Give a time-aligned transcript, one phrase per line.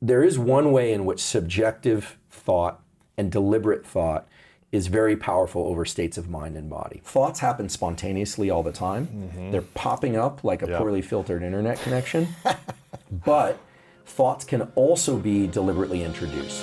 [0.00, 2.80] there is one way in which subjective thought
[3.16, 4.28] and deliberate thought
[4.72, 7.00] is very powerful over states of mind and body.
[7.04, 9.06] Thoughts happen spontaneously all the time.
[9.06, 9.50] Mm-hmm.
[9.52, 10.78] They're popping up like a yep.
[10.78, 12.28] poorly filtered internet connection.
[13.24, 13.58] but
[14.04, 16.62] thoughts can also be deliberately introduced.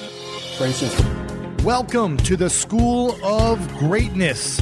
[0.58, 1.02] For instance,
[1.64, 4.62] Welcome to the School of Greatness.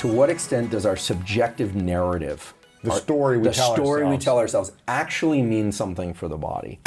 [0.00, 4.18] To what extent does our subjective narrative, the story we the tell story ourselves.
[4.18, 6.80] we tell ourselves, actually mean something for the body,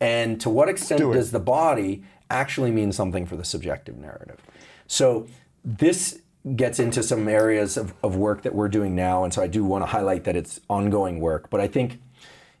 [0.00, 4.40] and to what extent do does the body actually mean something for the subjective narrative?
[4.88, 5.28] So
[5.64, 6.18] this
[6.56, 9.64] gets into some areas of, of work that we're doing now, and so I do
[9.64, 11.48] want to highlight that it's ongoing work.
[11.50, 12.00] But I think,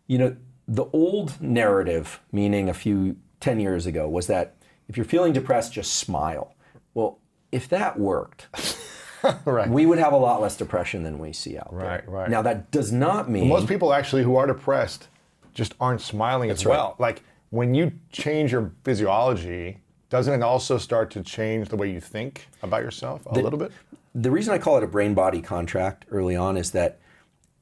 [0.06, 0.36] you know,
[0.68, 4.54] the old narrative, meaning a few ten years ago, was that
[4.88, 6.54] if you're feeling depressed, just smile.
[6.94, 7.18] Well,
[7.50, 8.46] if that worked.
[9.44, 9.68] right.
[9.68, 11.90] we would have a lot less depression than we see out right, there.
[11.90, 12.30] Right, right.
[12.30, 15.08] Now that does not mean most people actually who are depressed
[15.54, 16.96] just aren't smiling as well.
[16.98, 17.08] right.
[17.08, 19.78] Like when you change your physiology,
[20.10, 23.58] doesn't it also start to change the way you think about yourself a The- little
[23.58, 23.72] bit?
[24.14, 26.98] The reason I call it a brain body contract early on is that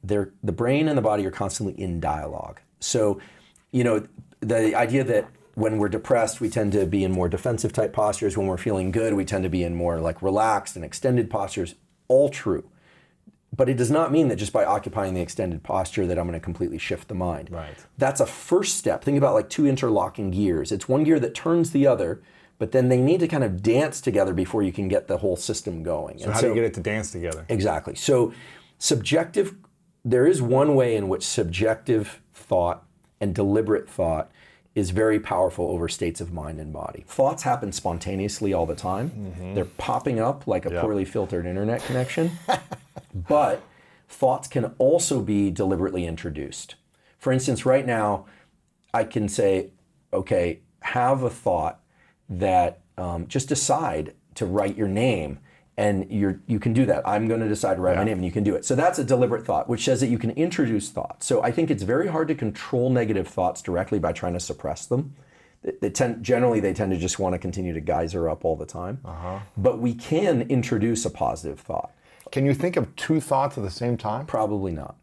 [0.05, 2.61] they're, the brain and the body are constantly in dialogue.
[2.79, 3.21] So,
[3.73, 4.07] you know,
[4.41, 8.37] the idea that when we're depressed, we tend to be in more defensive type postures.
[8.37, 11.77] When we're feeling good, we tend to be in more like relaxed and extended postures.
[12.09, 12.69] All true.
[13.57, 16.39] But it does not mean that just by occupying the extended posture that I'm going
[16.39, 17.51] to completely shift the mind.
[17.53, 17.77] Right.
[17.97, 19.05] That's a first step.
[19.05, 20.73] Think about like two interlocking gears.
[20.73, 22.21] It's one gear that turns the other,
[22.59, 25.37] but then they need to kind of dance together before you can get the whole
[25.37, 26.19] system going.
[26.19, 27.47] So And how do you get it to dance together?
[27.49, 27.95] Exactly.
[27.95, 28.35] So,
[28.79, 29.55] subjective,
[30.05, 32.85] there is one way in which subjective thought
[33.21, 34.33] and deliberate thought
[34.75, 37.05] is very powerful over states of mind and body.
[37.07, 39.33] Thoughts happen spontaneously all the time.
[39.55, 40.81] They're popping up like a Yeah.
[40.81, 42.33] poorly filtered internet connection.
[43.15, 43.63] but
[44.09, 46.75] thoughts can also be deliberately introduced.
[47.19, 48.27] For instance, right now,
[48.93, 49.71] I can say,
[50.13, 51.81] okay, have a thought
[52.29, 55.39] that um, just decide to write your name.
[55.77, 57.03] And you're, you can do that.
[57.07, 58.65] I'm going to decide to write my name, and you can do it.
[58.65, 61.27] So that's a deliberate thought, which says that you can introduce thoughts.
[61.27, 64.87] So I think it's very hard to control negative thoughts directly by trying to suppress
[64.87, 65.17] them.
[65.63, 68.55] They, they tend, generally, they tend to just want to continue to geyser up all
[68.55, 69.01] the time.
[69.05, 69.41] Uh-huh.
[69.57, 71.91] But we can introduce a positive thought.
[72.31, 74.27] Can you think of two thoughts at the same time?
[74.27, 74.95] Probably not,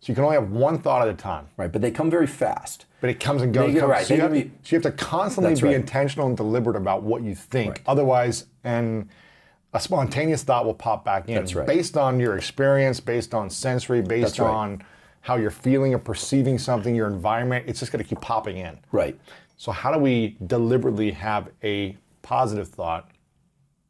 [0.00, 1.70] So you can only have one thought at a time, right?
[1.72, 2.86] But they come very fast.
[3.00, 3.74] but it comes and goes.
[3.74, 5.74] They comes- right, So, you be- so you have to constantly be right.
[5.74, 7.70] intentional and deliberate about what you think.
[7.70, 7.80] Right.
[7.86, 9.08] Otherwise, and
[9.74, 11.66] a spontaneous thought will pop back in That's right.
[11.66, 14.48] based on your experience, based on sensory, based right.
[14.48, 14.84] on
[15.20, 17.64] how you're feeling or perceiving something, your environment.
[17.66, 18.78] It's just going to keep popping in.
[18.92, 19.18] Right.
[19.56, 23.10] So how do we deliberately have a positive thought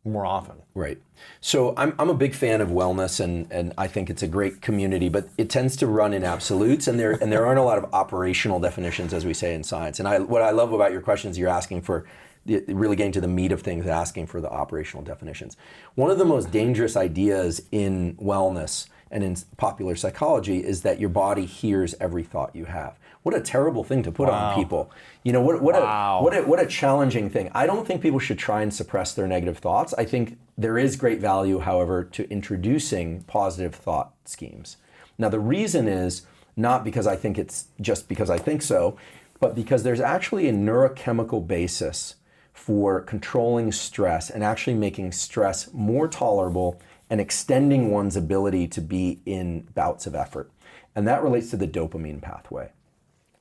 [0.04, 0.56] more often?
[0.75, 0.98] Right.
[1.40, 4.62] So I'm, I'm a big fan of wellness and, and I think it's a great
[4.62, 7.76] community, but it tends to run in absolutes and there and there aren't a lot
[7.76, 9.98] of operational definitions as we say in science.
[9.98, 12.06] And I what I love about your questions you're asking for
[12.46, 15.56] really getting to the meat of things, asking for the operational definitions.
[15.94, 21.08] One of the most dangerous ideas in wellness and in popular psychology is that your
[21.08, 22.99] body hears every thought you have.
[23.23, 24.91] What a terrible thing to put on people.
[25.23, 25.62] You know what?
[25.62, 26.19] What Wow.
[26.19, 27.50] a what a what a challenging thing.
[27.55, 29.94] I don't think people should try and suppress their negative thoughts.
[29.94, 34.76] I think there is great value, however, to introducing positive thought schemes.
[35.17, 36.26] Now the reason is
[36.56, 38.96] not because I think it's just because I think so,
[39.41, 42.17] but because there's actually a neurochemical basis
[42.64, 46.81] for controlling stress and actually making stress more tolerable
[47.11, 50.50] and extending one's ability to be in bouts of effort.
[50.94, 52.72] And that relates to the dopamine pathway.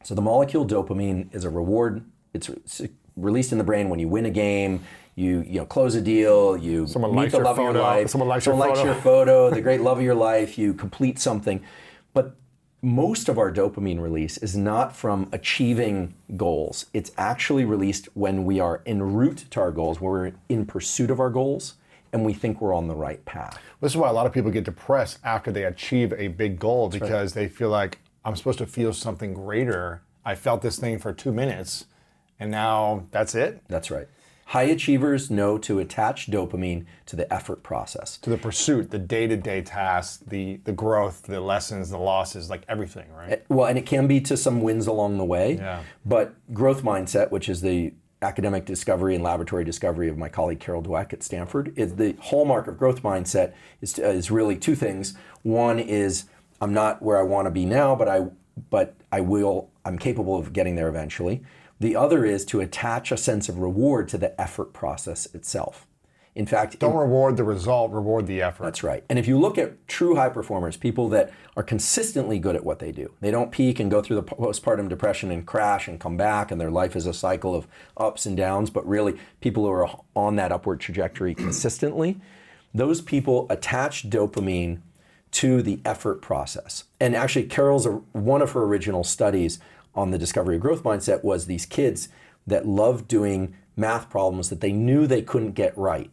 [0.03, 2.03] So the molecule dopamine is a reward.
[2.33, 2.51] It's
[3.15, 4.83] released in the brain when you win a game,
[5.15, 7.81] you you know close a deal, you Someone meet likes the love of your photo,
[7.81, 8.83] life, someone likes your photo.
[8.83, 11.63] your photo, the great love of your life, you complete something.
[12.13, 12.35] But
[12.83, 16.87] most of our dopamine release is not from achieving goals.
[16.93, 21.09] It's actually released when we are en route to our goals, when we're in pursuit
[21.09, 21.75] of our goals,
[22.11, 23.57] and we think we're on the right path.
[23.79, 26.89] This is why a lot of people get depressed after they achieve a big goal
[26.89, 30.01] because they feel like I'm supposed to feel something greater.
[30.25, 31.85] I felt this thing for two minutes,
[32.37, 33.63] and now that's it.
[33.69, 34.09] That's right.
[34.53, 38.17] High achievers know to attach dopamine to the effort process.
[38.17, 43.11] To the pursuit, the day-to-day tasks, the the growth, the lessons, the losses, like everything,
[43.11, 43.31] right?
[43.31, 45.55] Eh, well, and it can be to some wins along the way.
[45.55, 45.81] Yeah.
[46.05, 50.83] But growth mindset, which is the academic discovery and laboratory discovery of my colleague Carol
[50.83, 55.15] Dweck at Stanford, is the hallmark of growth mindset is, is really two things.
[55.41, 56.25] One is
[56.61, 58.27] I'm not where I want to be now, but I
[58.69, 61.41] but I will I'm capable of getting there eventually.
[61.83, 65.85] The other is to attach a sense of reward to the effort process itself.
[66.33, 68.63] In fact, Don't reward the result, reward the effort.
[68.63, 69.03] that's right.
[69.09, 72.79] And if you look at true high performers, people that are consistently good at what
[72.79, 76.15] they do, they don't peak and go through the postpartum depression and crash and come
[76.15, 79.71] back, and their life is a cycle of ups and downs, but really people who
[79.71, 82.17] are on that upward trajectory consistently,
[82.73, 84.79] those people attach dopamine
[85.31, 86.85] to the effort process.
[87.01, 89.59] And actually, Carol's uh, one of her original studies
[89.95, 92.09] on the discovery of growth mindset was these kids
[92.47, 96.09] that loved doing math problems that they knew they couldn't get right.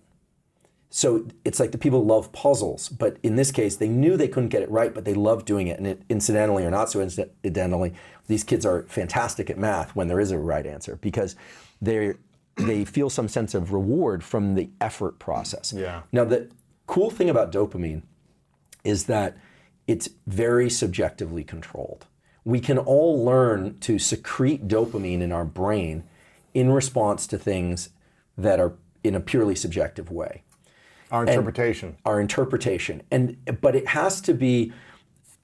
[0.90, 4.48] So it's like the people love puzzles, but in this case, they knew they couldn't
[4.48, 5.78] get it right, but they loved doing it.
[5.78, 7.94] And it, incidentally or not so incidentally,
[8.26, 11.36] these kids are fantastic at math when there is a right answer because
[11.80, 12.14] they
[12.56, 15.72] they feel some sense of reward from the effort process.
[15.72, 16.02] Yeah.
[16.12, 16.50] Now the
[16.86, 18.02] cool thing about dopamine
[18.84, 19.36] is that
[19.86, 22.06] it's very subjectively controlled.
[22.50, 26.02] We can all learn to secrete dopamine in our brain
[26.52, 27.90] in response to things
[28.36, 28.72] that are
[29.04, 30.42] in a purely subjective way.
[31.12, 31.96] Our interpretation.
[32.04, 33.02] our interpretation.
[33.12, 34.72] And but it has to be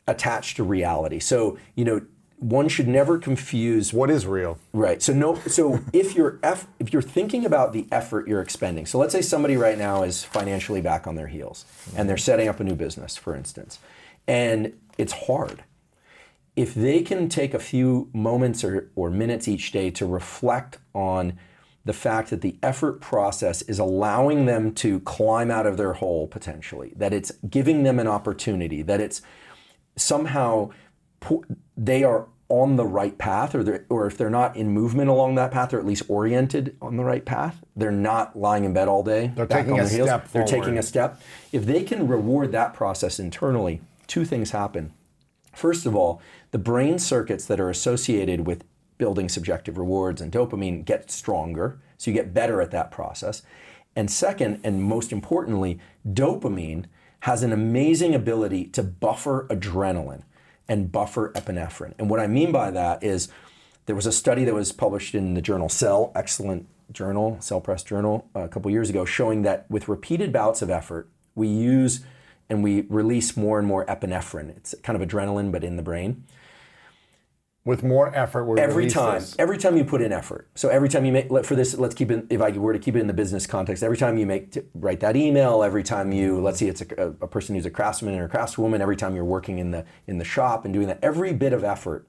[0.08, 1.20] attached to reality.
[1.20, 2.00] So you know
[2.38, 4.58] one should never confuse what is real?
[4.72, 5.00] right.
[5.00, 8.98] So no so if you're eff, if you're thinking about the effort you're expending so
[8.98, 11.64] let's say somebody right now is financially back on their heels
[11.96, 13.78] and they're setting up a new business for instance
[14.26, 15.62] and it's hard
[16.56, 21.38] if they can take a few moments or, or minutes each day to reflect on
[21.84, 26.26] the fact that the effort process is allowing them to climb out of their hole
[26.26, 29.22] potentially, that it's giving them an opportunity, that it's
[29.94, 30.70] somehow
[31.76, 35.34] they are on the right path, or, they're, or if they're not in movement along
[35.34, 38.88] that path, or at least oriented on the right path, they're not lying in bed
[38.88, 39.32] all day.
[39.34, 41.20] They're taking a step They're taking a step.
[41.52, 44.92] If they can reward that process internally, two things happen.
[45.56, 46.20] First of all,
[46.50, 48.64] the brain circuits that are associated with
[48.98, 53.42] building subjective rewards and dopamine get stronger, so you get better at that process.
[53.96, 56.84] And second, and most importantly, dopamine
[57.20, 60.24] has an amazing ability to buffer adrenaline
[60.68, 61.94] and buffer epinephrine.
[61.98, 63.28] And what I mean by that is
[63.86, 67.82] there was a study that was published in the journal Cell, excellent journal, Cell Press
[67.82, 72.04] Journal, a couple years ago, showing that with repeated bouts of effort, we use
[72.48, 74.56] and we release more and more epinephrine.
[74.56, 76.24] It's kind of adrenaline, but in the brain.
[77.64, 79.34] With more effort, we Every time, this.
[79.40, 80.48] every time you put in effort.
[80.54, 82.78] So every time you make, let- for this, let's keep it, if I were to
[82.78, 85.82] keep it in the business context, every time you make, t- write that email, every
[85.82, 88.94] time you, let's see, it's a, a person who's a craftsman or a craftswoman, every
[88.94, 92.08] time you're working in the, in the shop and doing that, every bit of effort,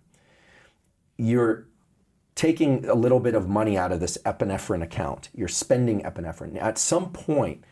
[1.18, 1.66] you're
[2.36, 5.30] taking a little bit of money out of this epinephrine account.
[5.34, 6.62] You're spending epinephrine.
[6.62, 7.64] At some point,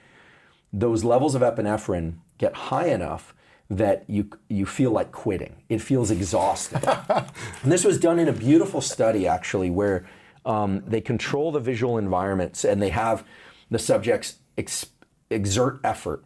[0.74, 3.34] those levels of epinephrine get high enough
[3.70, 5.56] that you you feel like quitting.
[5.70, 6.82] It feels exhausting.
[7.10, 10.08] and this was done in a beautiful study actually, where
[10.46, 13.26] um, they control the visual environments and they have
[13.72, 14.88] the subjects ex-
[15.30, 16.24] exert effort.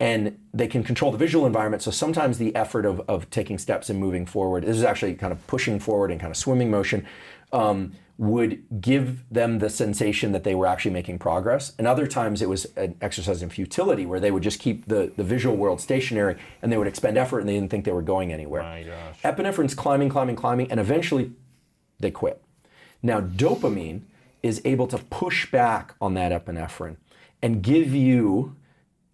[0.00, 1.82] And they can control the visual environment.
[1.82, 5.32] So sometimes the effort of, of taking steps and moving forward, this is actually kind
[5.32, 7.04] of pushing forward and kind of swimming motion,
[7.52, 11.72] um, would give them the sensation that they were actually making progress.
[11.78, 15.12] And other times it was an exercise in futility where they would just keep the,
[15.16, 18.02] the visual world stationary and they would expend effort and they didn't think they were
[18.02, 18.62] going anywhere.
[18.62, 19.22] My gosh.
[19.22, 21.30] Epinephrine's climbing, climbing, climbing, and eventually
[22.00, 22.42] they quit.
[23.04, 24.02] Now, dopamine
[24.42, 26.96] is able to push back on that epinephrine
[27.40, 28.56] and give you,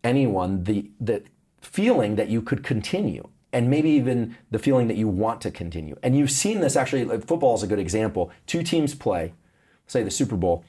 [0.03, 1.23] anyone, the, the
[1.61, 5.97] feeling that you could continue and maybe even the feeling that you want to continue.
[6.03, 8.31] And you've seen this actually, like, football is a good example.
[8.47, 9.33] Two teams play,
[9.87, 10.65] say the Super Bowl,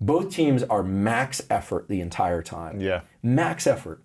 [0.00, 2.80] both teams are max effort the entire time.
[2.80, 3.00] Yeah.
[3.22, 4.00] Max effort.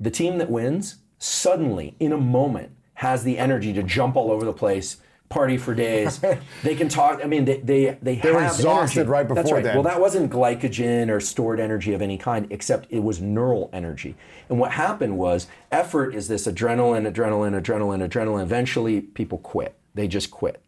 [0.00, 4.44] The team that wins suddenly, in a moment, has the energy to jump all over
[4.44, 4.96] the place,
[5.30, 6.20] party for days.
[6.62, 7.20] they can talk.
[7.24, 9.10] I mean, they they they They were have exhausted energy.
[9.10, 9.64] right That's before right.
[9.64, 9.74] then.
[9.76, 14.16] Well, that wasn't glycogen or stored energy of any kind, except it was neural energy.
[14.50, 18.42] And what happened was effort is this adrenaline, adrenaline, adrenaline, adrenaline.
[18.42, 19.78] Eventually, people quit.
[19.94, 20.60] They just quit.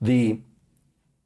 [0.00, 0.40] The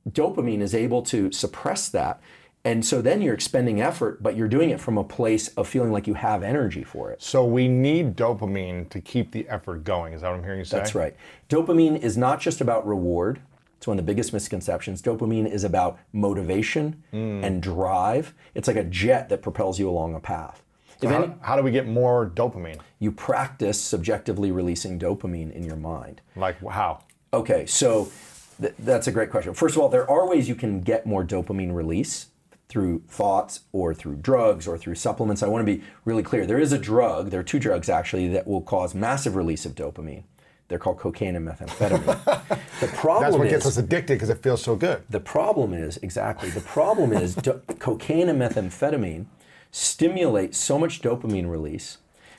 [0.08, 2.20] dopamine is able to suppress that.
[2.64, 5.92] And so then you're expending effort, but you're doing it from a place of feeling
[5.92, 7.22] like you have energy for it.
[7.22, 10.12] So we need dopamine to keep the effort going.
[10.12, 10.76] Is that what I'm hearing you say?
[10.76, 11.16] That's right.
[11.48, 13.40] Dopamine is not just about reward.
[13.78, 15.00] It's one of the biggest misconceptions.
[15.00, 17.42] Dopamine is about motivation hmm.
[17.42, 18.34] and drive.
[18.54, 20.62] It's like a jet that propels you along a path.
[21.00, 22.78] If How, any, how do we get more dopamine?
[22.98, 26.20] you practice subjectively releasing dopamine in your mind.
[26.36, 27.00] Like how?
[27.32, 28.12] Okay, so
[28.60, 29.54] th- that's a great question.
[29.54, 32.26] First of all, there are ways you can get more dopamine release
[32.70, 35.42] through thoughts or through drugs or through supplements.
[35.42, 36.46] I want to be really clear.
[36.46, 39.74] There is a drug, there are two drugs actually, that will cause massive release of
[39.74, 40.22] dopamine.
[40.68, 42.60] They're called cocaine and methamphetamine.
[42.80, 45.02] the problem That's what is gets us addicted because it feels so good.
[45.10, 49.26] the problem is exactly the problem is do- cocaine and methamphetamine
[49.72, 51.98] stimulate so much dopamine release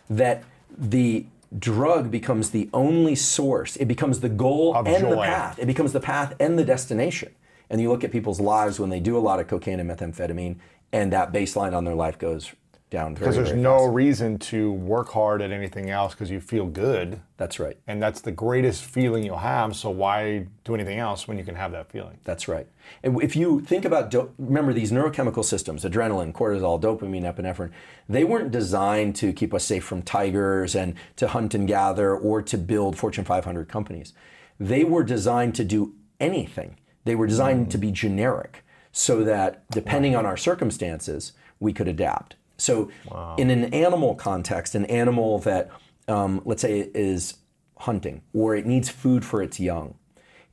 [0.09, 0.43] that
[0.77, 1.25] the
[1.59, 3.75] drug becomes the only source.
[3.75, 5.59] It becomes the goal Of and the path.
[5.59, 7.33] It becomes the path and the destination.
[7.71, 10.57] And you look at people's lives when they do a lot of cocaine and methamphetamine,
[10.91, 12.51] and that baseline on their life goes
[12.89, 13.93] down very, Because there's no fast.
[13.93, 17.21] reason to work hard at anything else because you feel good.
[17.37, 17.77] That's right.
[17.87, 19.77] And that's the greatest feeling you'll have.
[19.77, 22.17] So why do anything else when you can have that feeling?
[22.25, 22.67] That's right.
[23.03, 27.71] And if you think about, do- remember these neurochemical systems, adrenaline, cortisol, dopamine, epinephrine,
[28.09, 32.41] they weren't designed to keep us safe from tigers and to hunt and gather or
[32.41, 34.11] to build Fortune 500 companies.
[34.59, 36.75] They were designed to do anything.
[37.05, 42.35] They were designed to be generic so that depending on our circumstances, we could adapt.
[42.57, 42.91] So,
[43.37, 45.71] in an animal context, an animal that,
[46.07, 47.35] um, let's say, is
[47.77, 49.95] hunting or it needs food for its young,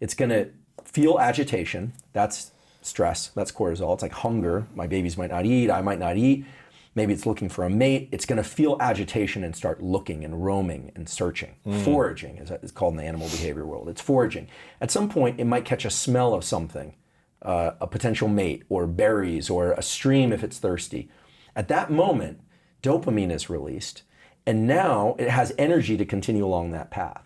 [0.00, 0.48] it's going to
[0.84, 1.92] feel agitation.
[2.14, 3.28] That's stress.
[3.28, 3.92] That's cortisol.
[3.92, 4.66] It's like hunger.
[4.74, 5.70] My babies might not eat.
[5.70, 6.46] I might not eat.
[6.94, 8.08] Maybe it's looking for a mate.
[8.12, 11.54] It's going to feel agitation and start looking and roaming and searching.
[11.84, 13.88] Foraging is it's called in the animal behavior world.
[13.88, 14.48] It's foraging.
[14.80, 16.94] At some point, it might catch a smell of something,
[17.42, 21.08] uh, a potential mate, or berries, or a stream if it's thirsty.
[21.54, 22.40] At that moment,
[22.82, 24.02] dopamine is released,
[24.46, 27.24] and now it has energy to continue along that path.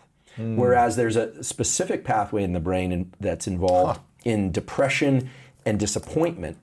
[0.56, 5.30] Whereas there's a specific pathway in the brain in, that's involved in depression
[5.66, 6.56] and disappointment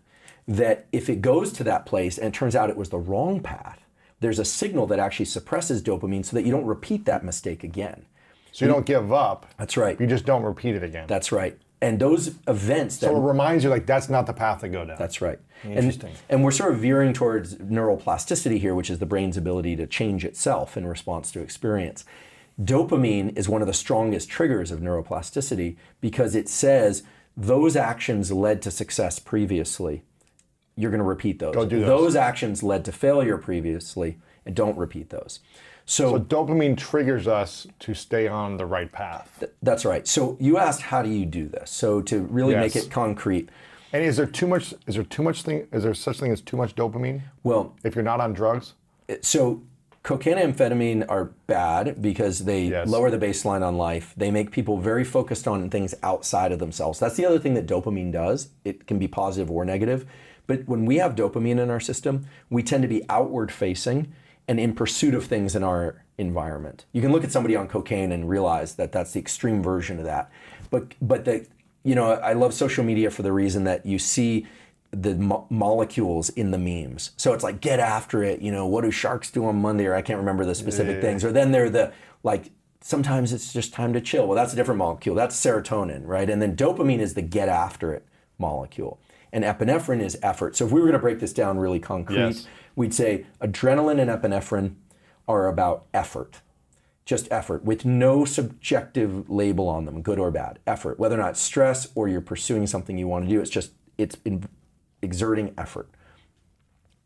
[0.49, 3.39] that if it goes to that place and it turns out it was the wrong
[3.39, 3.85] path,
[4.19, 8.05] there's a signal that actually suppresses dopamine so that you don't repeat that mistake again.
[8.51, 9.45] So you don't give up.
[9.57, 9.99] That's right.
[10.01, 11.05] You just don't repeat it again.
[11.07, 11.57] That's right.
[11.81, 14.83] And those events that so it reminds you like that's not the path to go
[14.83, 14.97] down.
[14.97, 15.39] That's right.
[15.63, 16.09] Interesting.
[16.09, 19.85] And, and we're sort of veering towards neuroplasticity here, which is the brain's ability to
[19.85, 22.05] change itself in response to experience.
[22.59, 27.03] Dopamine is one of the strongest triggers of neuroplasticity because it says
[27.37, 30.03] those actions led to success previously.
[30.79, 31.53] You're going to repeat those.
[31.53, 32.15] Don't do those.
[32.15, 35.41] actions led to failure previously, and don't repeat those.
[35.85, 39.43] So, so dopamine triggers us to stay on the right path.
[39.61, 40.07] that's right.
[40.07, 41.69] So you asked, how do you do this?
[41.71, 43.49] So to really make it concrete,
[43.91, 44.73] And is there too much?
[44.87, 45.67] Is there too much thing?
[45.73, 48.75] Is there such thing as too much dopamine well, if you're not on drugs?
[49.09, 49.63] Uh, so
[50.03, 52.87] cocaine and amphetamine are bad because they Yes.
[52.87, 54.13] lower the baseline on life.
[54.15, 56.99] They make people very focused on things outside of themselves.
[56.99, 58.49] That's the other thing that dopamine does.
[58.63, 60.05] It can be positive or negative.
[60.49, 64.11] But when we have dopamine in our system, we tend to be outward facing
[64.47, 66.85] and in pursuit of things in our environment.
[66.91, 70.05] You can look at somebody on cocaine and realize that that's the extreme version of
[70.05, 70.31] that.
[70.71, 71.45] But but the
[71.83, 74.47] you know, I love social media for the reason that you see
[74.89, 77.11] the mo- molecules in the memes.
[77.15, 78.41] So it's like get after it.
[78.41, 79.85] You know, what do sharks do on Monday?
[79.85, 81.23] Or I can't remember the specific things.
[81.23, 82.49] Or then they're the like.
[82.81, 84.25] Sometimes it's just time to chill.
[84.25, 85.13] Well, that's a different molecule.
[85.13, 86.27] That's serotonin, right?
[86.27, 88.07] And then dopamine is the get after it
[88.39, 88.99] molecule,
[89.31, 90.55] and epinephrine is effort.
[90.55, 92.47] So if we were going to break this down really concrete, Yes.
[92.75, 94.75] we'd say adrenaline and epinephrine
[95.27, 96.41] are about effort
[97.05, 100.59] just effort with no subjective label on them, good or bad.
[100.67, 103.49] Effort, whether or not it's stress or you're pursuing something you want to do, it's
[103.49, 104.47] just it's in
[105.01, 105.89] exerting effort.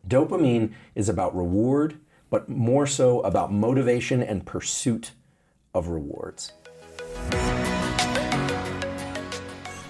[0.05, 1.99] Dopamine is about reward,
[2.29, 5.11] but more so about motivation and pursuit
[5.73, 6.51] of rewards.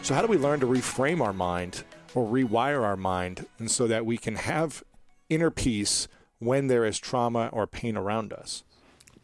[0.04, 1.84] So, how do we learn to reframe our mind
[2.16, 4.84] or rewire our mind and so that we can have
[5.30, 6.08] inner peace
[6.40, 8.64] when there is trauma or pain around us?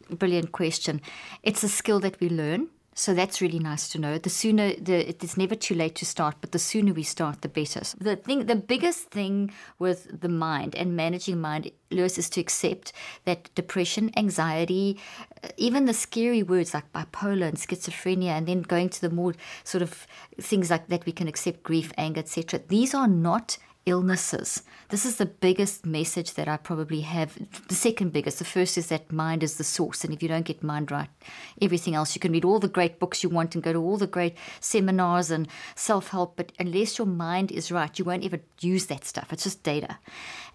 [0.08, 1.00] Brilliant question.
[1.42, 2.68] It's a skill that we learn.
[2.94, 4.18] So that's really nice to know.
[4.18, 7.40] The sooner the it is never too late to start, but the sooner we start,
[7.42, 7.84] the better.
[7.84, 12.40] So the thing, the biggest thing with the mind and managing mind, Lewis, is to
[12.40, 12.92] accept
[13.24, 14.98] that depression, anxiety,
[15.42, 19.34] uh, even the scary words like bipolar and schizophrenia, and then going to the more
[19.62, 20.06] sort of
[20.40, 22.60] things like that we can accept grief, anger, etc.
[22.68, 23.56] These are not
[23.86, 24.62] illnesses.
[24.88, 27.38] This is the biggest message that I probably have.
[27.68, 28.38] The second biggest.
[28.38, 30.04] The first is that mind is the source.
[30.04, 31.08] And if you don't get mind right,
[31.60, 33.96] everything else, you can read all the great books you want and go to all
[33.96, 36.36] the great seminars and self help.
[36.36, 39.32] But unless your mind is right, you won't ever use that stuff.
[39.32, 39.98] It's just data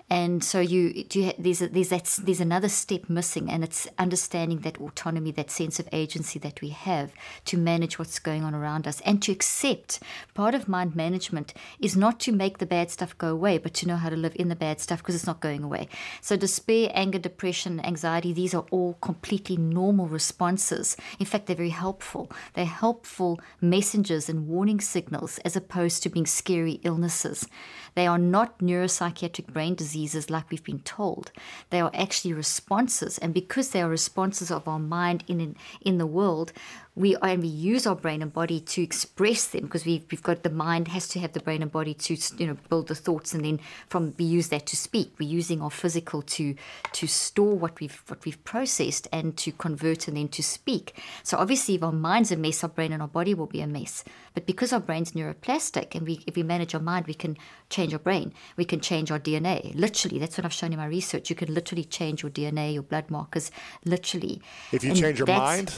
[0.10, 4.60] and so you, you there's a, there's that, there's another step missing, and it's understanding
[4.60, 7.12] that autonomy, that sense of agency that we have
[7.46, 10.00] to manage what's going on around us, and to accept.
[10.36, 13.88] Part of mind management is not to make the bad stuff go away, but to
[13.88, 15.88] know how to live in the bad stuff because it's not going away.
[16.22, 20.96] So despair, anger, depression, anxiety, these are all completely normal responses.
[21.20, 22.32] In fact, they're very helpful.
[22.54, 27.48] They're helpful messengers and warning signals as opposed to being scary illnesses.
[27.96, 31.32] They are not neuropsychiatric brain diseases like we've been told.
[31.70, 36.06] They are actually responses, and because they are responses of our mind in in the
[36.06, 36.52] world,
[36.96, 40.44] we and we use our brain and body to express them because we've we've got
[40.44, 43.34] the mind has to have the brain and body to you know build the thoughts
[43.34, 43.60] and then
[43.90, 45.14] from we use that to speak.
[45.20, 46.56] We're using our physical to
[46.94, 51.02] to store what we've what we've processed and to convert and then to speak.
[51.24, 53.68] So obviously, if our mind's a mess, our brain and our body will be a
[53.68, 54.04] mess.
[54.34, 57.38] But because our brain's neuroplastic and we if we manage our mind, we can
[57.70, 58.34] change our brain.
[58.56, 59.76] We can change our DNA.
[59.76, 61.30] Literally, that's what I've shown in my research.
[61.30, 63.52] You can literally change your DNA, your blood markers,
[63.84, 64.42] literally.
[64.72, 65.74] If you and change your mind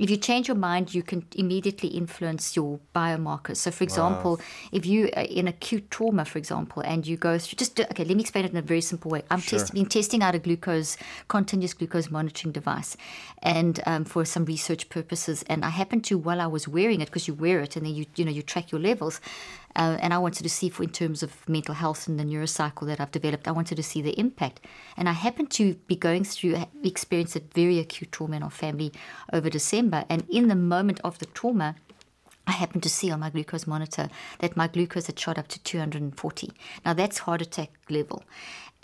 [0.00, 3.58] if you change your mind, you can immediately influence your biomarkers.
[3.58, 4.44] So, for example, wow.
[4.72, 8.16] if you are in acute trauma, for example, and you go through, just okay, let
[8.16, 9.22] me explain it in a very simple way.
[9.30, 9.58] I'm sure.
[9.58, 10.96] test, been testing out a glucose,
[11.28, 12.96] continuous glucose monitoring device,
[13.42, 15.44] and um, for some research purposes.
[15.48, 17.94] And I happened to, while I was wearing it, because you wear it and then
[17.94, 19.20] you, you know, you track your levels,
[19.76, 23.00] uh, and I wanted to see, in terms of mental health and the neurocycle that
[23.00, 24.60] I've developed, I wanted to see the impact.
[24.96, 28.92] And I happened to be going through, experienced a very acute trauma in our family
[29.32, 30.04] over December.
[30.08, 31.76] And in the moment of the trauma,
[32.46, 34.08] I happened to see on my glucose monitor
[34.40, 36.50] that my glucose had shot up to 240.
[36.84, 38.24] Now that's heart attack level.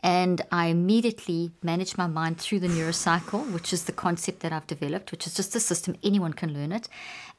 [0.03, 4.67] And I immediately managed my mind through the neurocycle, which is the concept that I've
[4.67, 6.89] developed, which is just a system, anyone can learn it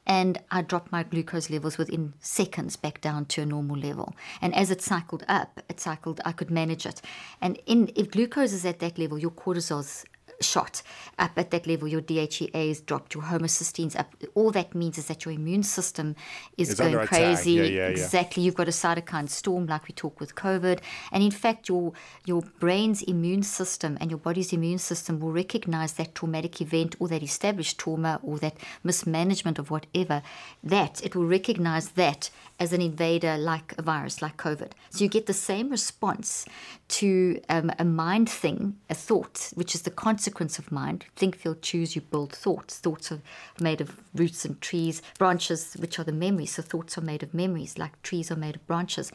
[0.08, 4.16] and I dropped my glucose levels within seconds back down to a normal level.
[4.40, 7.02] And as it cycled up, it cycled, I could manage it.
[7.42, 10.06] And in, if glucose is at that level, your cortisol's
[10.40, 10.82] shot
[11.18, 14.14] up at that level, your DHEA is dropped, your homocysteines up.
[14.34, 16.14] All that means is that your immune system
[16.56, 17.52] is it's going crazy.
[17.52, 18.42] Yeah, yeah, exactly.
[18.42, 18.46] Yeah.
[18.46, 20.80] You've got a cytokine storm, like we talk with COVID.
[21.12, 21.92] And in fact, your
[22.24, 27.08] your brain's immune system and your body's immune system will recognize that traumatic event or
[27.08, 30.22] that established trauma or that mismanagement of whatever.
[30.62, 34.72] That it will recognize that as an invader, like a virus, like COVID.
[34.90, 36.44] So you get the same response
[36.88, 41.06] to um, a mind thing, a thought, which is the consequence of mind.
[41.14, 42.78] Think, feel, choose, you build thoughts.
[42.78, 43.20] Thoughts are
[43.60, 46.52] made of roots and trees, branches, which are the memories.
[46.52, 49.12] So thoughts are made of memories, like trees are made of branches.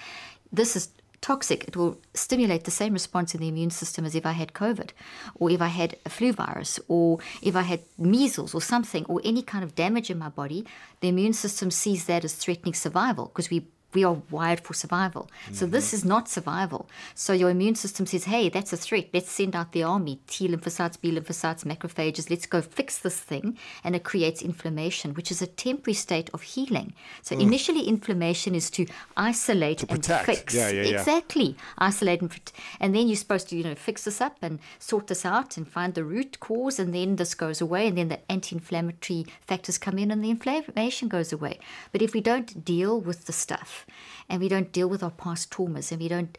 [0.51, 0.89] This is
[1.23, 1.63] toxic.
[1.67, 4.89] It will stimulate the same response in the immune system as if I had COVID,
[5.35, 9.21] or if I had a flu virus, or if I had measles or something, or
[9.23, 10.65] any kind of damage in my body.
[10.99, 15.29] The immune system sees that as threatening survival because we we are wired for survival.
[15.45, 15.53] Mm-hmm.
[15.55, 16.89] So this is not survival.
[17.15, 19.09] So your immune system says, hey, that's a threat.
[19.13, 22.29] Let's send out the army, T lymphocytes, B lymphocytes, macrophages.
[22.29, 23.57] Let's go fix this thing.
[23.83, 26.93] And it creates inflammation, which is a temporary state of healing.
[27.21, 27.41] So mm.
[27.41, 28.85] initially, inflammation is to
[29.17, 30.53] isolate to and fix.
[30.53, 30.99] Yeah, yeah, yeah.
[30.99, 31.55] Exactly.
[31.77, 32.59] Isolate and protect.
[32.79, 35.67] And then you're supposed to, you know, fix this up and sort this out and
[35.67, 36.79] find the root cause.
[36.79, 37.87] And then this goes away.
[37.87, 41.59] And then the anti-inflammatory factors come in and the inflammation goes away.
[41.91, 43.82] But if we don't deal with the stuff,
[44.29, 46.37] and we don't deal with our past traumas and we don't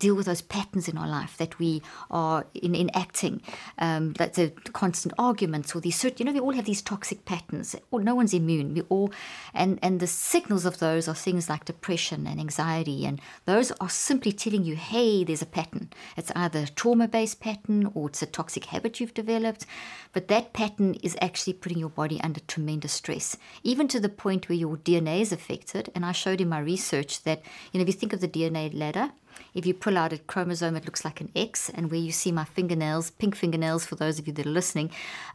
[0.00, 3.40] deal with those patterns in our life that we are in, enacting,
[3.78, 7.24] um, that the constant arguments or these certain, you know, we all have these toxic
[7.24, 7.76] patterns.
[7.90, 8.74] Well, no one's immune.
[8.74, 9.12] We all,
[9.54, 13.06] and, and the signals of those are things like depression and anxiety.
[13.06, 15.90] And those are simply telling you, hey, there's a pattern.
[16.16, 19.66] It's either a trauma based pattern or it's a toxic habit you've developed.
[20.12, 24.48] But that pattern is actually putting your body under tremendous stress, even to the point
[24.48, 25.92] where your DNA is affected.
[25.94, 28.72] And I showed in my research that, you know, if you think of the DNA
[28.72, 29.12] ladder,
[29.54, 31.70] if you pull out a chromosome, it looks like an X.
[31.70, 34.90] And where you see my fingernails, pink fingernails, for those of you that are listening,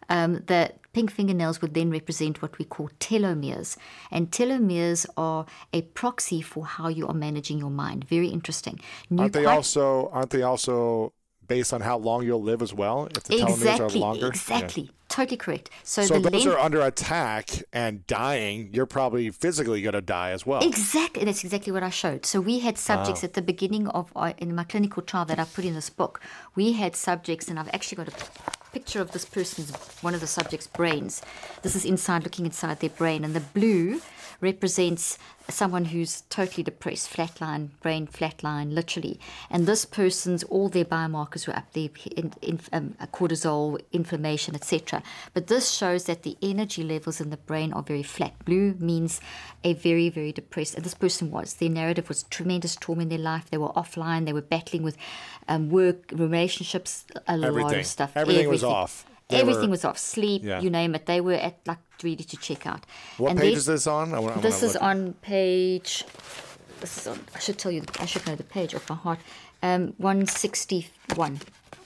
[0.10, 3.78] um, the pink fingernails would then represent what we call telomeres.
[4.12, 8.06] And telomeres are a proxy for how you are managing your mind.
[8.06, 8.80] Very interesting.
[9.18, 10.10] Aren't they also?
[10.10, 11.12] Aren't they also
[11.48, 13.08] based on how long you'll live as well?
[13.08, 14.28] If the exactly, telomeres are longer.
[14.28, 14.84] Exactly.
[14.84, 14.90] Yeah.
[15.08, 15.70] Totally correct.
[15.84, 18.70] So, so the those length, are under attack and dying.
[18.74, 20.66] You're probably physically going to die as well.
[20.66, 21.24] Exactly.
[21.24, 22.26] That's exactly what I showed.
[22.26, 23.28] So we had subjects wow.
[23.28, 26.22] at the beginning of uh, in my clinical trial that I put in this book.
[26.56, 28.12] We had subjects, and I've actually got a
[28.76, 31.22] picture of this person's one of the subjects' brains.
[31.62, 34.02] This is inside, looking inside their brain, and the blue
[34.42, 35.18] represents
[35.50, 39.18] someone who's totally depressed, flatline, brain flatline, literally.
[39.50, 45.02] And this person's, all their biomarkers were up there, in, in, um, cortisol, inflammation, etc.
[45.34, 48.34] But this shows that the energy levels in the brain are very flat.
[48.44, 49.22] Blue means
[49.66, 51.56] a very, very depressed, and this person was.
[51.56, 53.50] Their narrative was tremendous trauma in their life.
[53.50, 54.96] They were offline, they were battling with
[55.48, 57.62] um, work, relationships, a Everything.
[57.62, 58.12] lot of stuff.
[58.16, 58.52] Everything, Everything.
[58.52, 59.06] was off.
[59.28, 59.98] They Everything were, was off.
[59.98, 60.62] Sleep, yeah.
[60.62, 61.08] you name it.
[61.08, 62.86] They were at like ready to check out.
[63.18, 64.14] What and page is this on?
[64.14, 66.06] I this is on page.
[66.80, 67.20] This is on.
[67.34, 67.82] I should tell you.
[68.00, 69.20] I should know the page off my heart.
[69.64, 71.40] Um, one sixty one.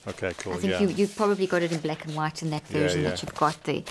[0.07, 0.53] Okay, cool.
[0.53, 0.81] I think yeah.
[0.81, 3.09] you you probably got it in black and white in that version yeah, yeah.
[3.11, 3.83] that you've got there.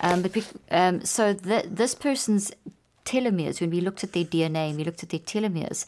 [0.00, 2.50] Um, but we, um, so the, this person's
[3.12, 5.86] telomeres, when we looked at their DNA and we looked at their telomeres,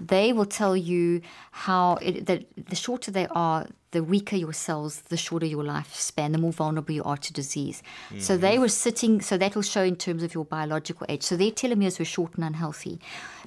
[0.00, 5.00] they will tell you how it, that the shorter they are, the weaker your cells,
[5.02, 7.82] the shorter your lifespan, the more vulnerable you are to disease.
[7.82, 8.20] Mm-hmm.
[8.20, 9.20] So they were sitting.
[9.20, 11.22] So that will show in terms of your biological age.
[11.22, 13.00] So their telomeres were short and unhealthy.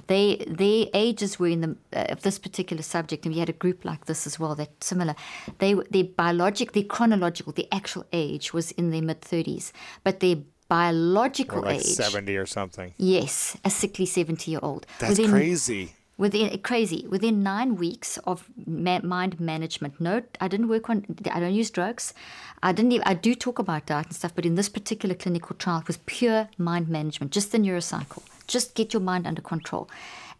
[0.06, 3.54] They their ages were in the uh, of this particular subject, and we had a
[3.54, 4.54] group like this as well.
[4.54, 5.14] That similar.
[5.58, 9.72] They their biologic, their chronological, the actual age was in their mid thirties,
[10.04, 10.36] but their
[10.68, 11.86] biological like age.
[11.86, 12.94] 70 or something.
[12.96, 15.94] Yes a sickly 70 year old that's Within, crazy.
[16.16, 17.06] Within crazy.
[17.08, 20.00] Within nine weeks of ma- mind management.
[20.00, 22.14] No i didn't work on i don't use drugs.
[22.62, 25.56] I didn't even, i do talk about diet and stuff but in this particular clinical
[25.56, 28.22] trial it was pure mind management just the neurocycle.
[28.46, 29.88] Just get your mind under control.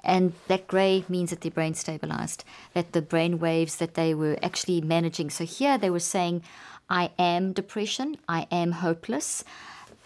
[0.07, 4.39] And that gray means that their brain stabilized that the brain waves that they were
[4.43, 5.31] actually managing.
[5.31, 6.43] So here they were saying
[6.91, 8.19] i am depression.
[8.29, 9.45] I am hopeless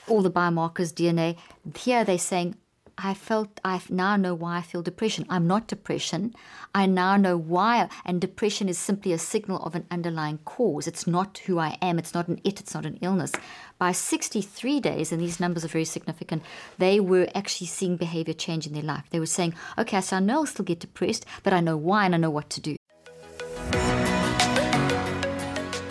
[0.08, 1.36] all the biomarkers dna
[1.76, 2.54] here they're saying
[3.00, 5.24] I felt I now know why I feel depression.
[5.30, 6.34] I'm not depression.
[6.74, 7.88] I now know why.
[8.04, 10.88] And depression is simply a signal of an underlying cause.
[10.88, 12.00] It's not who I am.
[12.00, 12.58] It's not an it.
[12.58, 13.32] It's not an illness.
[13.78, 16.42] By 63 days, and these numbers are very significant,
[16.78, 19.04] they were actually seeing behavior change in their life.
[19.10, 22.04] They were saying, okay, so I know I'll still get depressed, but I know why
[22.04, 22.77] and I know what to do.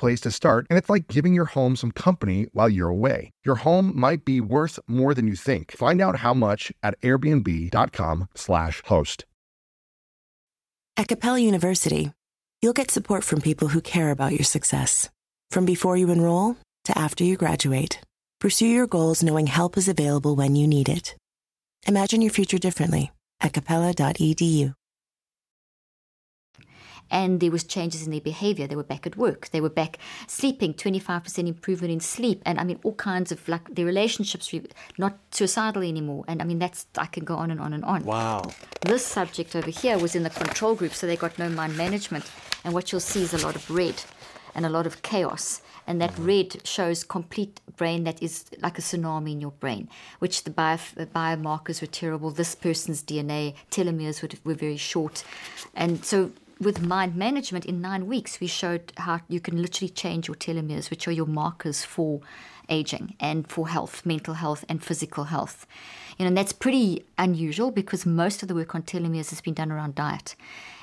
[0.00, 3.30] place to start, and it's like giving your home some company while you're away.
[3.44, 5.70] Your home might be worth more than you think.
[5.70, 9.24] Find out how much at airbnb.com/slash host.
[10.96, 12.12] At Capella University,
[12.60, 15.08] you'll get support from people who care about your success.
[15.50, 18.00] From before you enroll to after you graduate,
[18.40, 21.14] pursue your goals knowing help is available when you need it.
[21.86, 24.74] Imagine your future differently at capella.edu
[27.10, 28.66] and there was changes in their behavior.
[28.66, 29.48] They were back at work.
[29.50, 32.42] They were back sleeping, 25% improvement in sleep.
[32.46, 34.60] And I mean, all kinds of like their relationships, were
[34.98, 36.24] not suicidal anymore.
[36.28, 38.04] And I mean, that's, I can go on and on and on.
[38.04, 38.50] Wow.
[38.82, 42.30] This subject over here was in the control group, so they got no mind management.
[42.64, 44.02] And what you'll see is a lot of red
[44.54, 45.62] and a lot of chaos.
[45.86, 46.26] And that mm-hmm.
[46.26, 49.88] red shows complete brain that is like a tsunami in your brain,
[50.20, 52.30] which the bio, biomarkers were terrible.
[52.30, 55.24] This person's DNA telomeres were, were very short.
[55.74, 60.28] And so with mind management in nine weeks, we showed how you can literally change
[60.28, 62.20] your telomeres, which are your markers for
[62.68, 65.66] aging and for health, mental health, and physical health.
[66.18, 69.54] You know, and that's pretty unusual because most of the work on telomeres has been
[69.54, 70.36] done around diet.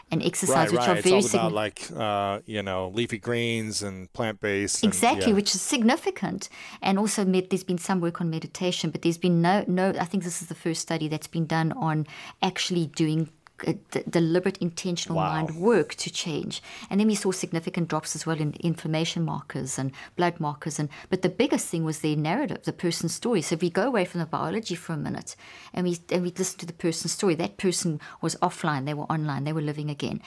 [0.10, 0.90] and exercise, Right, which right.
[0.90, 1.54] are It's very significant.
[1.64, 4.82] like uh, you know leafy greens and plant based.
[4.90, 6.48] Exactly, which is significant,
[6.82, 9.90] and also med- there's been some work on meditation, but there's been no, no.
[10.00, 12.08] I think this is the first study that's been done on
[12.42, 13.28] actually doing
[13.66, 15.34] Uh, d- deliberate, intentional Wow.
[15.34, 16.62] mind work to change.
[16.90, 20.78] And then we saw significant drops as well in inflammation markers and blood markers.
[20.80, 23.42] And but the biggest thing was their narrative, the person's story.
[23.42, 25.36] So if we go away from the biology for a minute,
[25.74, 29.12] and we and we listen to the person's story, that person was offline, they were
[29.12, 30.22] online, they were living again.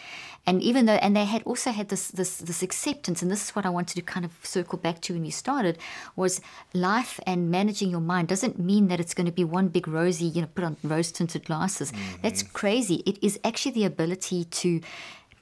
[0.46, 3.54] And even though, and they had also had this this this acceptance, and this is
[3.54, 5.78] what I wanted to kind of circle back to when we started,
[6.16, 6.40] was
[6.74, 10.24] life and managing your mind doesn't mean that it's going to be one big rosy,
[10.24, 11.92] you know, put on rose tinted glasses.
[11.92, 12.22] Mm-hmm.
[12.22, 13.02] That's crazy.
[13.06, 14.80] It is actually the ability to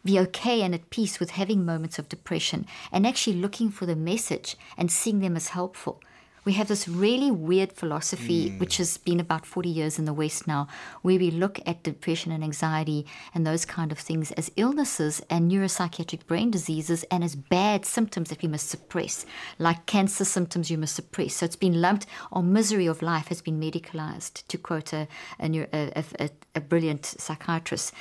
[0.05, 3.97] be okay and at peace with having moments of depression and actually looking for the
[3.97, 6.01] message and seeing them as helpful.
[6.49, 8.59] We have this really weird philosophy, hmm.
[8.59, 10.67] which has been about 40 years in the West now,
[11.03, 15.51] where we look at depression and anxiety and those kind of things as illnesses and
[15.51, 19.27] neuropsychiatric brain diseases and as bad symptoms that we must suppress,
[19.59, 21.35] like cancer symptoms you must suppress.
[21.35, 25.07] So it's been lumped, our misery of life has been medicalized, to quote a,
[25.39, 27.95] a, a, a, a brilliant psychiatrist,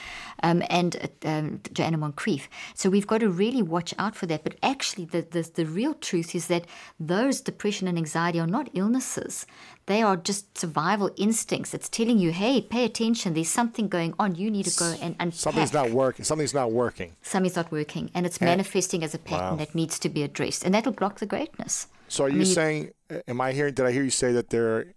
[0.43, 2.48] um, and um, Joanna Moncrieff.
[2.76, 4.43] So we've got to really watch out for that.
[4.43, 6.65] But actually, the, the, the real truth is that
[7.00, 9.46] those depression and anxiety are not illnesses.
[9.86, 11.74] They are just survival instincts.
[11.74, 13.34] It's telling you, hey, pay attention.
[13.34, 14.36] There's something going on.
[14.36, 15.39] You need to go and unpack.
[15.39, 16.26] Something's not working.
[16.26, 17.15] Something's not working.
[17.22, 20.74] Something's not working, and it's manifesting as a pattern that needs to be addressed, and
[20.74, 21.88] that'll block the greatness.
[22.10, 22.91] So are I you mean, saying?
[23.28, 23.74] Am I hearing?
[23.74, 24.93] Did I hear you say that there,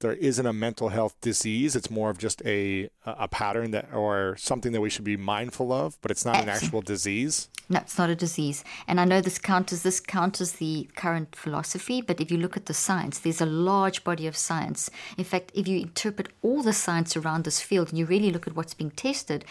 [0.00, 1.74] there isn't a mental health disease?
[1.74, 5.72] It's more of just a a pattern that, or something that we should be mindful
[5.72, 7.48] of, but it's not an actual disease.
[7.70, 8.64] No, it's not a disease.
[8.86, 12.66] And I know this counters this counters the current philosophy, but if you look at
[12.66, 14.90] the science, there's a large body of science.
[15.18, 18.46] In fact, if you interpret all the science around this field and you really look
[18.46, 19.44] at what's being tested,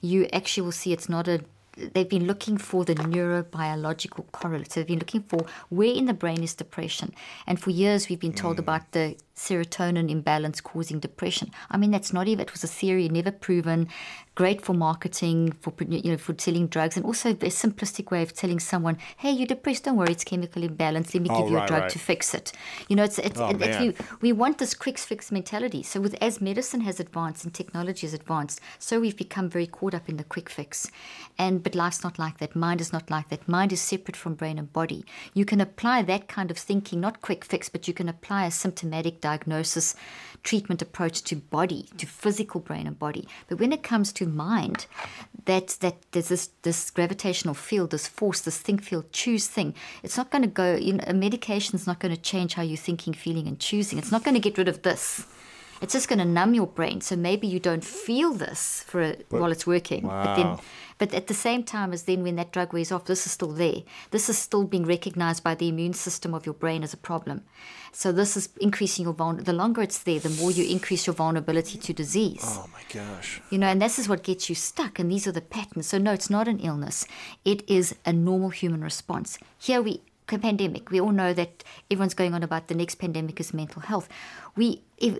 [0.00, 1.40] you actually will see it's not a
[1.76, 4.74] they've been looking for the neurobiological correlates.
[4.74, 7.12] They've been looking for where in the brain is depression.
[7.46, 8.60] And for years we've been told hmm.
[8.60, 11.50] about the serotonin imbalance causing depression.
[11.70, 13.88] I mean, that's not even, it was a theory, never proven,
[14.36, 18.32] great for marketing, for, you know, for selling drugs, and also a simplistic way of
[18.32, 21.58] telling someone, hey, you're depressed, don't worry, it's chemical imbalance, let me Oh, give you
[21.58, 21.90] a drug right.
[21.90, 22.52] to fix it.
[22.88, 23.94] You know, it's, it's, Oh, and it's man.
[24.20, 25.82] we, we want this quick fix mentality.
[25.82, 29.94] So with as medicine has advanced and technology has advanced, so we've become very caught
[29.94, 30.90] up in the quick fix.
[31.38, 32.54] And but life's not like that.
[32.54, 33.48] Mind is not like that.
[33.48, 35.04] Mind is separate from brain and body.
[35.32, 38.50] You can apply that kind of thinking, not quick fix, but you can apply a
[38.50, 39.33] symptomatic diagnosis
[40.42, 43.26] treatment approach to body, to physical brain and body.
[43.48, 44.86] But when it comes to mind,
[45.46, 49.74] that that there's this this gravitational field, this force, this think, feel, choose thing.
[50.02, 50.76] It's not going to go.
[50.76, 53.98] You know, a medication's not going to change how you're thinking, feeling, and choosing.
[53.98, 55.26] It's not going to get rid of this.
[55.84, 57.02] It's just going to numb your brain.
[57.02, 60.02] So maybe you don't feel this for a, while it's working.
[60.06, 60.60] But then, Wow.
[60.96, 63.52] but at the same time as then when that drug wears off, this is still
[63.52, 63.82] there.
[64.10, 67.42] This is still being recognized by the immune system of your brain as a problem.
[67.92, 69.44] So this is increasing your vulner.
[69.44, 72.42] The longer it's there, the more you increase your vulnerability to disease.
[72.44, 73.42] Oh my gosh.
[73.50, 74.98] You know, and this is what gets you stuck.
[74.98, 75.88] And these are the patterns.
[75.88, 77.06] So no, it's not an illness.
[77.44, 79.38] It is a normal human response.
[79.58, 80.90] Here we pandemic.
[80.90, 84.08] We all know that everyone's going on about the next pandemic is mental health.
[84.56, 85.18] We if,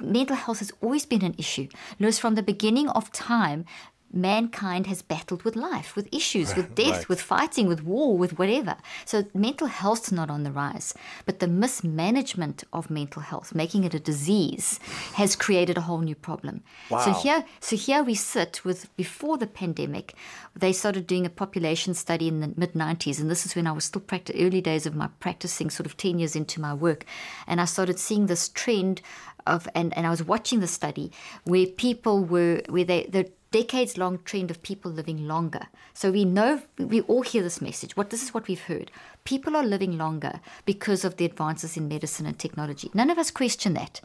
[0.00, 1.68] mental health has always been an issue.
[1.98, 3.64] Notice from the beginning of time,
[4.12, 7.08] mankind has battled with life, with issues, with death, Right.
[7.08, 8.76] with fighting, with war, with whatever.
[9.04, 10.94] So mental health's not on the rise,
[11.26, 14.78] but the mismanagement of mental health, making it a disease,
[15.14, 16.62] has created a whole new problem.
[16.90, 20.14] So here, so here we sit with before the pandemic,
[20.54, 23.72] they started doing a population study in the mid 90s, and this is when I
[23.72, 24.02] was still
[24.38, 27.04] early days of my practicing, sort of 10 years into my work,
[27.48, 29.02] and I started seeing this trend
[29.46, 31.10] of, and, and I was watching the study
[31.44, 35.68] where people were, where they, the decades long trend of people living longer.
[35.92, 37.96] So we know, we all hear this message.
[37.96, 38.90] What this is what we've heard.
[39.22, 42.90] People are living longer because of the advances in medicine and technology.
[42.94, 44.00] None of us question that.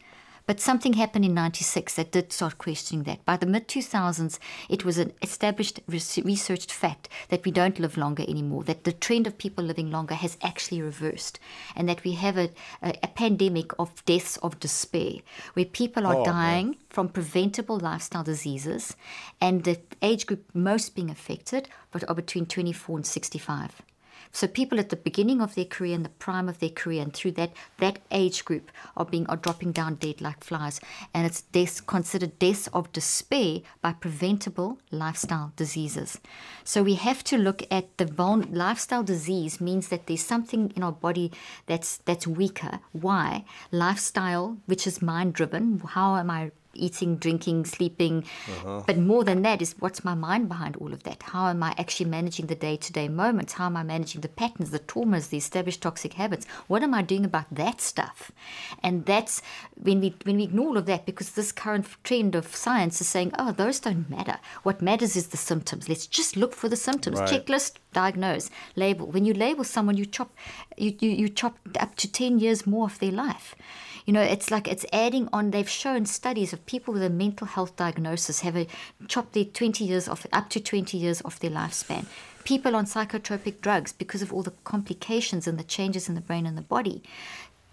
[0.50, 3.24] But something happened in 96 that did start questioning that.
[3.24, 8.24] By the mid 2000s, it was an established, researched fact that we don't live longer
[8.28, 11.38] anymore, that the trend of people living longer has actually reversed,
[11.76, 12.50] and that we have a,
[12.82, 15.18] a, a pandemic of deaths of despair,
[15.54, 16.34] where people are Oh, man.
[16.34, 18.96] dying from preventable lifestyle diseases,
[19.40, 23.84] and the age group most being affected but are between 24 and 65.
[24.32, 27.14] So people at the beginning of their career and the prime of their career and
[27.14, 30.80] through that that age group are being are dropping down dead like flies.
[31.14, 36.20] And it's considered deaths of despair by preventable lifestyle diseases.
[36.64, 40.84] So we have to look at the vul- lifestyle disease means that there's something in
[40.84, 41.32] our body
[41.66, 42.80] that's that's weaker.
[42.92, 43.46] Why?
[43.72, 45.80] Lifestyle, which is mind driven.
[45.80, 48.24] How am I eating, drinking, sleeping.
[48.48, 48.84] Uh-huh.
[48.86, 51.24] But more than that is what's my mind behind all of that?
[51.24, 53.54] How am I actually managing the day to day moments?
[53.54, 56.46] How am I managing the patterns, the traumas, the established toxic habits?
[56.68, 58.32] What am I doing about that stuff?
[58.84, 59.42] And that's
[59.76, 63.08] when we when we ignore all of that because this current trend of science is
[63.08, 64.38] saying, oh, those don't matter.
[64.64, 65.90] What matters is the symptoms.
[65.90, 67.20] Let's just look for the symptoms.
[67.20, 67.30] Right.
[67.30, 69.08] Checklist, diagnose, label.
[69.08, 70.32] When you label someone, you chop
[70.78, 73.56] you, you, you chop up to ten years more of their life.
[74.06, 75.52] You know, it's like it's adding on.
[75.52, 78.68] They've shown studies of people with a mental health diagnosis have a,
[79.08, 82.06] chopped their 20 years off, up to 20 years off their lifespan.
[82.44, 86.46] People on psychotropic drugs, because of all the complications and the changes in the brain
[86.46, 87.04] and the body,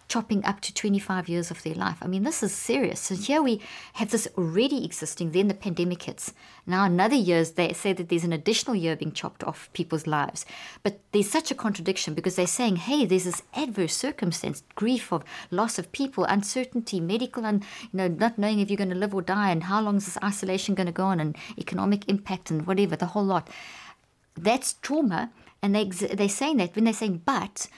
[0.08, 1.98] chopping up to 25 years of their life.
[2.00, 3.00] I mean, this is serious.
[3.00, 3.60] So here we
[3.94, 6.32] have this already existing, then the pandemic hits.
[6.66, 10.46] Now another year, they say that there's an additional year being chopped off people's lives.
[10.82, 15.24] But there's such a contradiction because they're saying, hey, there's this adverse circumstance, grief of
[15.50, 19.14] loss of people, uncertainty, medical, and you know, not knowing if you're going to live
[19.14, 22.50] or die, and how long is this isolation going to go on, and economic impact,
[22.50, 23.48] and whatever, the whole lot.
[24.36, 25.30] That's trauma,
[25.62, 27.68] and they they're saying that when they're saying, but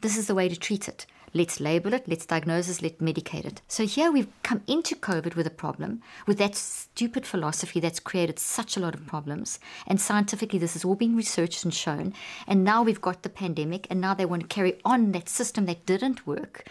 [0.00, 1.06] this is the way to treat it.
[1.34, 3.62] Let's label it, let's diagnose it, let's medicate it.
[3.66, 8.38] So here we've come into COVID with a problem, with that stupid philosophy that's created
[8.38, 9.58] such a lot of problems.
[9.86, 12.12] And scientifically, this has all been researched and shown.
[12.46, 15.66] And now we've got the pandemic, and now they want to carry on that system
[15.66, 16.66] that didn't work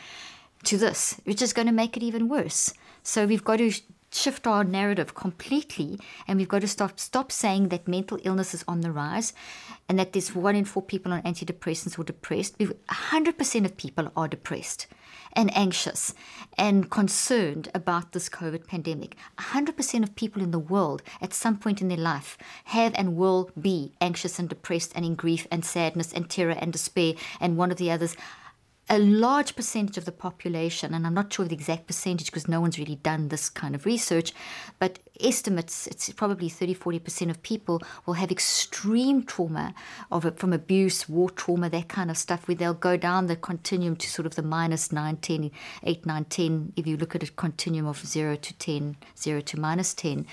[0.66, 2.74] to this, which is going to make it even worse.
[3.04, 3.72] So we've got to
[4.14, 8.64] shift our narrative completely, and we've got to stop stop saying that mental illness is
[8.68, 9.34] on the rise,
[9.88, 12.56] and that there's one in four people on antidepressants or depressed.
[12.60, 14.88] We've- 100% of people are depressed
[15.34, 16.14] and anxious
[16.58, 19.16] and concerned about this COVID pandemic.
[19.38, 23.50] 100% of people in the world at some point in their life have and will
[23.60, 27.72] be anxious and depressed and in grief and sadness and terror and despair and one
[27.72, 28.16] of the others
[28.92, 32.50] a large percentage of the population, and I'm not sure of the exact percentage because
[32.50, 34.34] no one's really done this kind of research,
[34.80, 39.74] but estimates it's probably 30 40% of people will have extreme trauma
[40.12, 43.38] of it from abuse, war trauma, that kind of stuff, where they'll go down the
[43.38, 45.52] continuum to sort of the minus 9, 10,
[45.84, 49.58] 8, 9, 10, if you look at a continuum of 0 to 10, 0 to
[49.58, 50.26] minus 10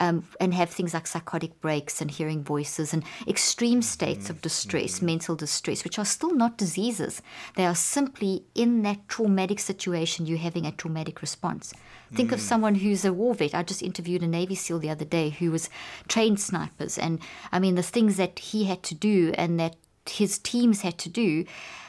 [0.00, 5.02] um, and have things like psychotic breaks and hearing voices and extreme states of distress,
[5.02, 7.22] mental distress, which are still not diseases.
[7.56, 11.72] They are simply in that traumatic situation, you having a traumatic response.
[12.12, 13.54] Think of someone who's a war vet.
[13.54, 15.68] I just interviewed a Navy SEAL the other day who was
[16.08, 17.20] trained snipers, and
[17.52, 19.76] I mean, the things that he had to do and that
[20.08, 21.44] his teams had to do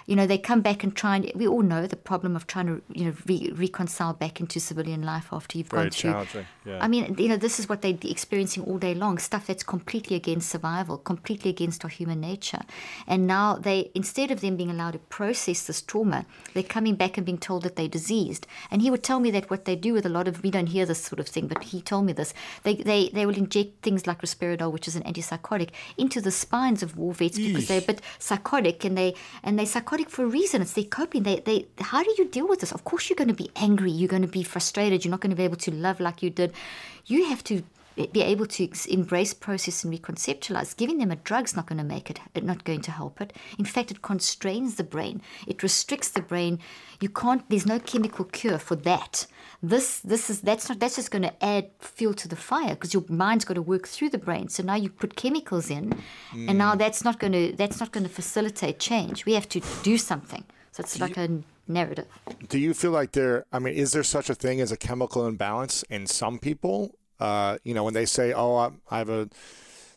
[0.10, 2.66] you know, they come back and try and we all know the problem of trying
[2.66, 6.46] to, you know, re- reconcile back into civilian life after you've Very gone through.
[6.66, 6.80] yeah.
[6.82, 10.16] I mean, you know, this is what they're experiencing all day long stuff that's completely
[10.16, 12.62] against survival, completely against our human nature.
[13.06, 17.18] And now they, instead of them being allowed to process this trauma, they're coming back
[17.18, 18.48] and being told that they're diseased.
[18.72, 20.66] And he would tell me that what they do with a lot of, we don't
[20.66, 22.34] hear this sort of thing, but he told me this.
[22.64, 25.70] They, they, they will inject things like risperidone, which is an antipsychotic,
[26.00, 29.68] into the spines of war vets because they're a bit psychotic and they and they're
[29.68, 30.62] psychotic for a reason.
[30.62, 31.24] It's their coping.
[31.24, 32.72] They, they, how do you deal with this?
[32.72, 33.92] Of course, you're going to be angry.
[33.92, 35.04] You're going to be frustrated.
[35.04, 36.54] You're not going to be able to love like you did.
[37.06, 37.64] You have to
[38.08, 40.76] be able to embrace, process, and reconceptualize.
[40.76, 43.34] Giving them a drug's not going to make it, not going to help it.
[43.58, 45.22] In fact, it constrains the brain.
[45.48, 46.60] It restricts the brain.
[47.00, 47.48] You can't.
[47.50, 49.26] There's no chemical cure for that.
[49.62, 50.80] This, this is that's not.
[50.80, 53.88] That's just going to add fuel to the fire because your mind's got to work
[53.88, 54.50] through the brain.
[54.50, 55.94] So now you put chemicals in,
[56.34, 56.80] and now mm.
[56.80, 57.54] that's not going to.
[57.56, 59.26] That's not going to facilitate change.
[59.26, 60.44] We have to do something.
[60.72, 62.08] So it's like a narrative.
[62.48, 63.46] Do you feel like there?
[63.52, 66.96] I mean, is there such a thing as a chemical imbalance in some people?
[67.20, 69.30] Uh, you know, when they say, "Oh, I, I have a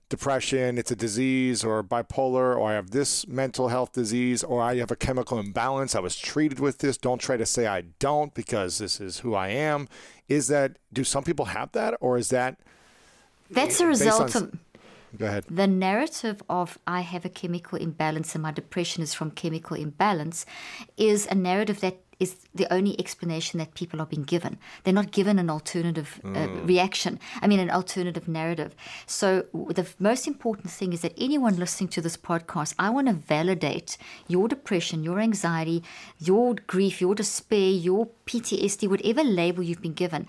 [0.08, 4.76] depression, it's a disease, or bipolar, or I have this mental health disease, or I
[4.76, 5.94] have a chemical imbalance.
[5.94, 6.96] I was treated with this.
[6.98, 9.88] Don't try to say I don't because this is who I am."
[10.28, 10.78] Is that?
[10.92, 12.58] Do some people have that, or is that?
[13.50, 14.58] That's a result on- of
[15.18, 15.44] Go ahead.
[15.50, 20.46] the narrative of I have a chemical imbalance and my depression is from chemical imbalance
[20.96, 24.58] is a narrative that is the only explanation that people are being given.
[24.82, 28.74] They're not given an alternative uh, reaction, I mean, an alternative narrative.
[29.06, 33.14] So, the most important thing is that anyone listening to this podcast, I want to
[33.14, 33.96] validate
[34.28, 35.82] your depression, your anxiety,
[36.18, 40.26] your grief, your despair, your PTSD, whatever label you've been given.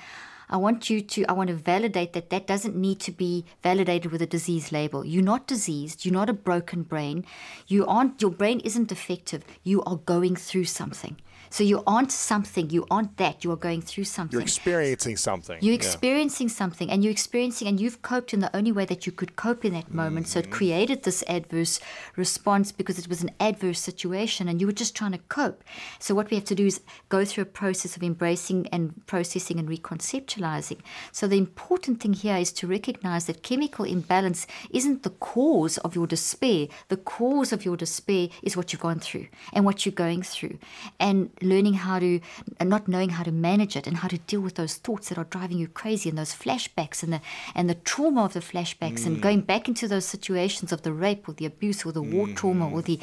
[0.49, 4.11] I want you to, I want to validate that that doesn't need to be validated
[4.11, 5.05] with a disease label.
[5.05, 6.05] You're not diseased.
[6.05, 7.25] You're not a broken brain.
[7.67, 9.43] You aren't, your brain isn't defective.
[9.63, 11.17] You are going through something.
[11.55, 12.65] So you aren't something.
[12.75, 13.35] You aren't that.
[13.43, 14.33] You are going through something.
[14.33, 15.57] You're experiencing something.
[15.61, 15.83] You're Yeah.
[15.85, 19.33] experiencing something and you're experiencing and you've coped in the only way that you could
[19.45, 20.27] cope in that moment.
[20.27, 20.59] So it Mm-hmm.
[20.59, 21.79] created this adverse
[22.23, 25.59] response because it was an adverse situation and you were just trying to cope.
[25.99, 29.59] So what we have to do is go through a process of embracing and processing
[29.59, 30.79] and reconceptualizing.
[31.11, 35.93] So the important thing here is to recognize that chemical imbalance isn't the cause of
[35.93, 36.67] your despair.
[36.87, 40.57] The cause of your despair is what you've gone through and what you're going through,
[40.99, 42.19] and learning how to,
[42.59, 45.17] and not knowing how to manage it and how to deal with those thoughts that
[45.17, 47.21] are driving you crazy and those flashbacks and the
[47.55, 49.07] and the trauma of the flashbacks mm.
[49.07, 52.27] and going back into those situations of the rape or the abuse or the war
[52.27, 52.35] mm.
[52.35, 52.99] trauma or the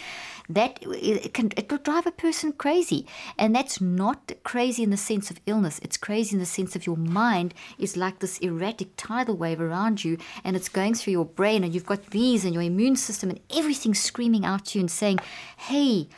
[0.49, 3.07] that it can it will drive a person crazy
[3.39, 6.87] and that's not crazy in the sense of illness it's crazy in the sense of
[6.87, 11.25] your mind is like this erratic tidal wave around you and it's going through your
[11.25, 14.83] brain and you've got these and your immune system and everything screaming out to you
[14.83, 15.19] and saying
[15.57, 16.09] hey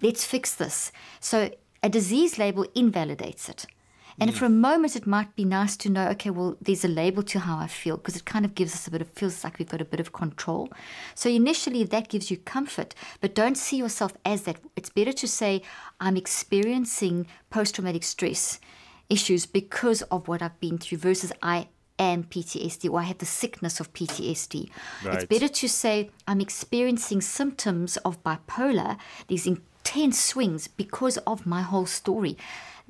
[0.00, 1.50] let's fix this so
[1.82, 3.66] a disease label invalidates it
[4.18, 4.34] and mm.
[4.34, 7.40] for a moment, it might be nice to know, okay, well, there's a label to
[7.40, 9.68] how I feel because it kind of gives us a bit of, feels like we've
[9.68, 10.70] got a bit of control.
[11.14, 14.56] So initially, that gives you comfort, but don't see yourself as that.
[14.76, 15.62] It's better to say,
[16.00, 18.60] I'm experiencing post traumatic stress
[19.08, 21.68] issues because of what I've been through versus I
[21.98, 24.70] am PTSD or I have the sickness of PTSD.
[25.04, 25.14] Right.
[25.14, 29.46] It's better to say, I'm experiencing symptoms of bipolar, these
[29.84, 32.36] intense swings because of my whole story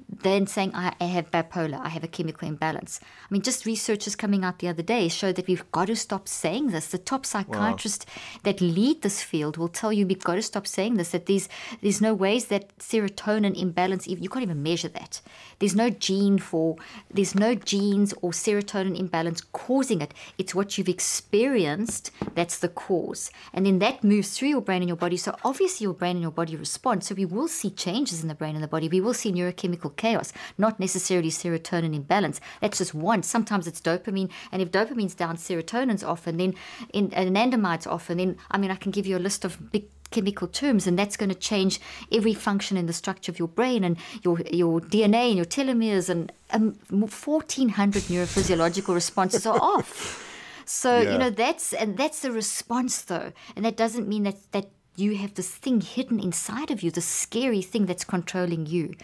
[0.09, 3.01] then saying I, have bipolar, I have a chemical imbalance.
[3.03, 6.29] I mean, just researchers coming out the other day showed that we've got to stop
[6.29, 6.89] saying this.
[6.89, 8.41] The top psychiatrists wow.
[8.45, 11.11] that lead this field will tell you we've got to stop saying this.
[11.11, 11.49] That there's
[11.81, 15.21] there's no ways that serotonin imbalance you can't even measure that.
[15.59, 16.77] There's no gene for
[17.11, 20.15] there's no genes or serotonin imbalance causing it.
[20.39, 24.89] It's what you've experienced that's the cause, and then that moves through your brain and
[24.89, 25.17] your body.
[25.17, 27.05] So obviously your brain and your body respond.
[27.05, 28.89] So we will see changes in the brain and the body.
[28.89, 32.41] We will see neurochemical chaos, not necessarily serotonin imbalance.
[32.61, 33.23] That's just one.
[33.23, 36.55] Sometimes it's dopamine, and if dopamine's down, serotonin's off, and then
[36.93, 39.85] in, anandamide's off, and then I mean I can give you a list of big
[40.11, 41.81] chemical terms, and that's going to change
[42.13, 46.09] every function in the structure of your brain and your your DNA and your telomeres,
[46.09, 50.29] and um, 1,400 neurophysiological responses are off.
[50.65, 51.13] So yeah.
[51.13, 55.17] you know that's and that's the response though, and that doesn't mean that that you
[55.17, 58.95] have this thing hidden inside of you, the scary thing that's controlling you.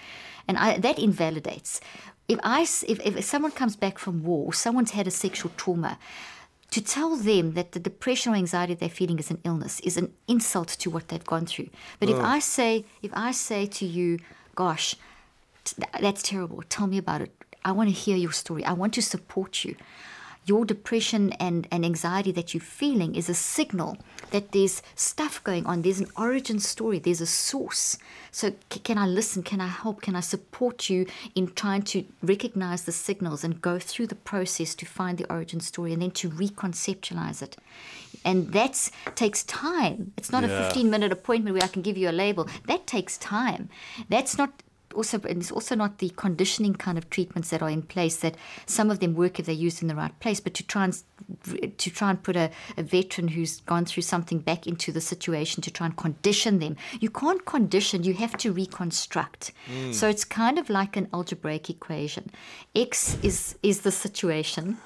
[0.47, 1.81] And I, that invalidates.
[2.29, 5.99] If, I, if, if someone comes back from war or someone's had a sexual trauma,
[6.71, 10.13] to tell them that the depression or anxiety they're feeling is an illness is an
[10.27, 11.71] insult to what they've gone through.
[11.99, 12.17] But oh.
[12.17, 14.19] if I say, if I say to you,
[14.55, 14.95] gosh,
[15.99, 17.33] that's terrible, tell me about it.
[17.65, 18.65] I want to hear your story.
[18.65, 19.77] I want to support you
[20.49, 23.99] your depression and, and anxiety that you're feeling is a signal
[24.31, 25.83] that there's stuff going on.
[25.83, 27.99] There's an origin story, there's a source.
[28.31, 29.43] So, c- can I listen?
[29.43, 30.03] Can I help?
[30.03, 34.75] Can I support you in trying to recognize the signals and go through the process
[34.77, 37.57] to find the origin story and then to reconceptualize it?
[38.25, 40.13] And that takes time.
[40.17, 40.51] It's not yeah.
[40.51, 42.49] a 15 minute appointment where I can give you a label.
[42.67, 43.69] That takes time.
[44.09, 44.63] That's not
[44.95, 48.37] also and it's also not the conditioning kind of treatments that are in place that
[48.67, 51.03] some of them work if they're used in the right place but to try and
[51.77, 55.63] to try and put a, a veteran who's gone through something back into the situation
[55.63, 56.77] to try and condition them.
[57.01, 59.53] You can't condition you have to reconstruct.
[59.71, 59.95] Mm.
[59.95, 62.31] so it's kind of like an algebraic equation.
[62.75, 64.79] X is is the situation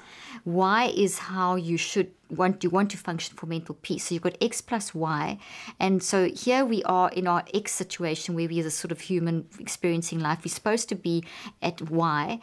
[0.45, 4.05] y is how you should want you want to function for mental peace.
[4.05, 5.37] So you've got x plus y,
[5.79, 9.01] and so here we are in our x situation where we are a sort of
[9.01, 10.39] human experiencing life.
[10.43, 11.23] We're supposed to be
[11.61, 12.39] at y,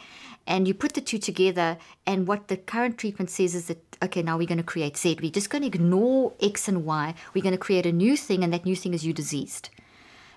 [0.47, 4.23] and you put the two together, and what the current treatment says is that okay,
[4.23, 5.19] now we're going to create z.
[5.21, 7.15] We're just going to ignore x and y.
[7.35, 9.69] We're going to create a new thing, and that new thing is you diseased.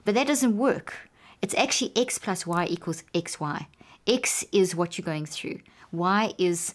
[0.03, 1.09] But that doesn't work.
[1.41, 3.67] It's actually x plus y equals xy.
[4.05, 5.59] X is what you're going through.
[5.91, 6.73] Y is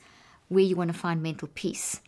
[0.48, 2.00] where you want to find mental peace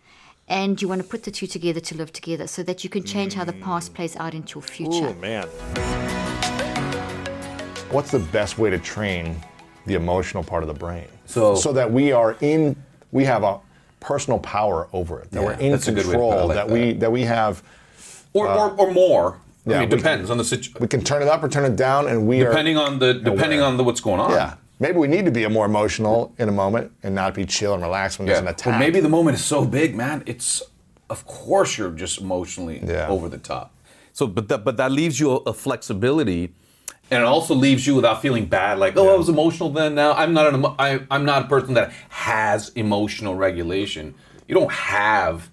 [0.48, 3.04] and you want to put the two together to live together so that you can
[3.04, 5.08] change how the past plays out into your future.
[5.08, 5.46] Oh, man.
[7.90, 9.36] What's the best way to train
[9.86, 11.06] the emotional part of the brain?
[11.26, 12.76] So, so that we are in,
[13.12, 13.60] we have a
[14.00, 17.22] personal power over it, that yeah, we're in control, like that, that, we that we
[17.22, 17.62] have,
[18.32, 19.38] or uh, or, or more.
[19.66, 20.78] Yeah, I mean, it depends on the situation.
[20.80, 23.14] We can turn it up or turn it down, and we depending are on the
[23.14, 24.30] depending on the what's going on.
[24.30, 27.74] Yeah, maybe we need to be more emotional in a moment and not be chill
[27.74, 28.34] and relaxed when yeah.
[28.34, 28.74] there's an attack.
[28.74, 30.24] But maybe the moment is so big, man.
[30.26, 30.62] It's
[31.08, 33.08] of course you're just emotionally yeah.
[33.08, 33.74] over the top.
[34.12, 36.52] So, but that but that leaves you a, a, flexibility,
[37.10, 38.78] and it also leaves you without feeling bad.
[38.78, 39.10] Like, oh, yeah.
[39.10, 39.94] I was emotional then.
[39.94, 44.14] Now I'm not an I, I'm not a person that has emotional regulation.
[44.48, 45.50] You don't have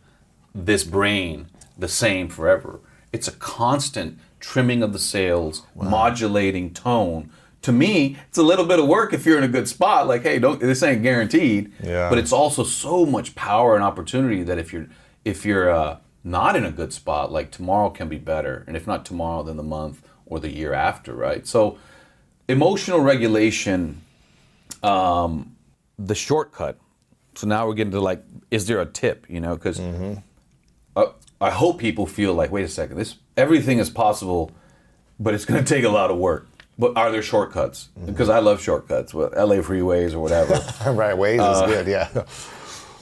[0.55, 1.47] this brain
[1.77, 2.79] the same forever.
[3.13, 5.89] It's a constant trimming of the sails, wow.
[5.89, 7.31] modulating tone
[7.67, 10.07] to me, it's a little bit of work if you're in a good spot.
[10.07, 11.73] Like, hey, don't this ain't guaranteed.
[11.83, 12.09] Yeah.
[12.09, 14.87] But it's also so much power and opportunity that if you're
[15.25, 18.87] if you're uh, not in a good spot, like tomorrow can be better, and if
[18.87, 21.45] not tomorrow, then the month or the year after, right?
[21.45, 21.77] So,
[22.47, 24.01] emotional regulation
[24.81, 25.57] um,
[25.99, 26.77] the shortcut.
[27.35, 29.25] So now we're getting to like, is there a tip?
[29.29, 30.19] You know, because Mm-hmm.
[30.95, 31.05] uh,
[31.41, 34.51] I hope people feel like, wait a second, this everything is possible,
[35.19, 36.47] but it's going to take a lot of work.
[36.79, 37.89] But are there shortcuts?
[37.97, 38.05] Mm-hmm.
[38.11, 40.53] Because I love shortcuts, with LA freeways or whatever.
[40.91, 41.87] right, Waze Uh, is good.
[41.87, 42.23] Yeah.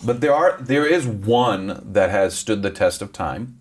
[0.04, 3.60] But there are there is one that has stood the test of time,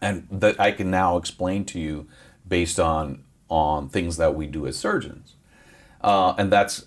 [0.00, 2.06] and that I can now explain to you
[2.46, 5.36] based on on things that we do as surgeons,
[6.02, 6.86] uh, and that's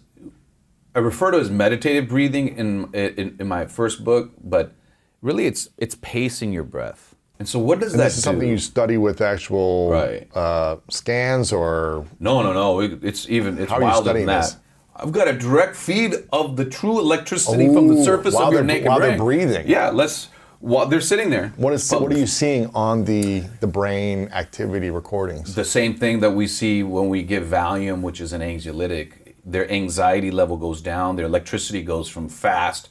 [0.95, 4.73] I refer to as meditative breathing in, in in my first book, but
[5.21, 7.15] really it's it's pacing your breath.
[7.39, 10.27] And so what does And that this is something you study with actual Right.
[10.35, 12.79] uh, scans or No, no, no.
[12.79, 14.41] It- It's even it's How wilder than that.
[14.41, 14.55] this?
[14.95, 18.87] I've got a direct feed of the true electricity from the surface of your naked
[18.87, 19.65] while they're breathing.
[19.67, 20.29] Yeah, let's.
[20.59, 21.53] While they're sitting there.
[21.55, 25.53] what is what are you seeing on the the brain activity recordings?
[25.53, 29.07] The same thing that we see when we give Valium, which is an anxiolytic.
[29.45, 31.15] Their anxiety level goes down.
[31.15, 32.89] Their electricity goes from fast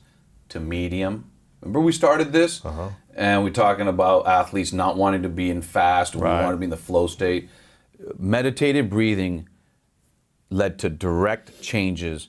[0.50, 1.24] to medium.
[1.60, 2.90] Remember we started this, Uh-huh.
[3.16, 6.14] And we're talking about athletes not wanting to be in fast.
[6.14, 6.42] We Right.
[6.44, 7.48] want to be in the flow state.
[8.18, 9.48] Meditative breathing
[10.50, 12.28] led to direct changes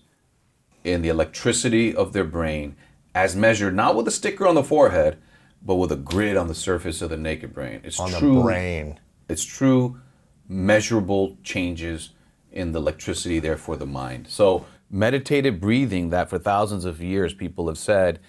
[0.84, 2.76] in the electricity of their brain,
[3.14, 5.18] as measured not with a sticker on the forehead,
[5.62, 7.82] but with a grid on the surface of the naked brain.
[7.84, 9.00] It's on true the brain.
[9.28, 10.00] it's true
[10.48, 12.12] measurable changes
[12.54, 14.28] in the electricity there for the mind.
[14.30, 18.20] So meditative breathing that for thousands of years people have said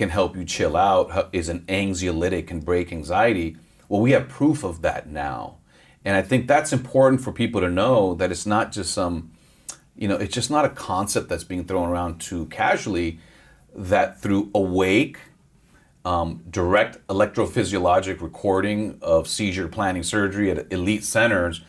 [0.00, 3.54] can help you chill out is an anxiolytic and break anxiety.
[3.86, 5.58] Well, we have proof of that now.
[6.06, 9.32] And I think that's important for people to know that it's not just some
[9.94, 13.18] you know, it's just not a concept that's being thrown around too casually
[13.74, 15.18] that through awake
[16.06, 21.60] um, direct electrophysiologic recording of seizure planning surgery at elite centers.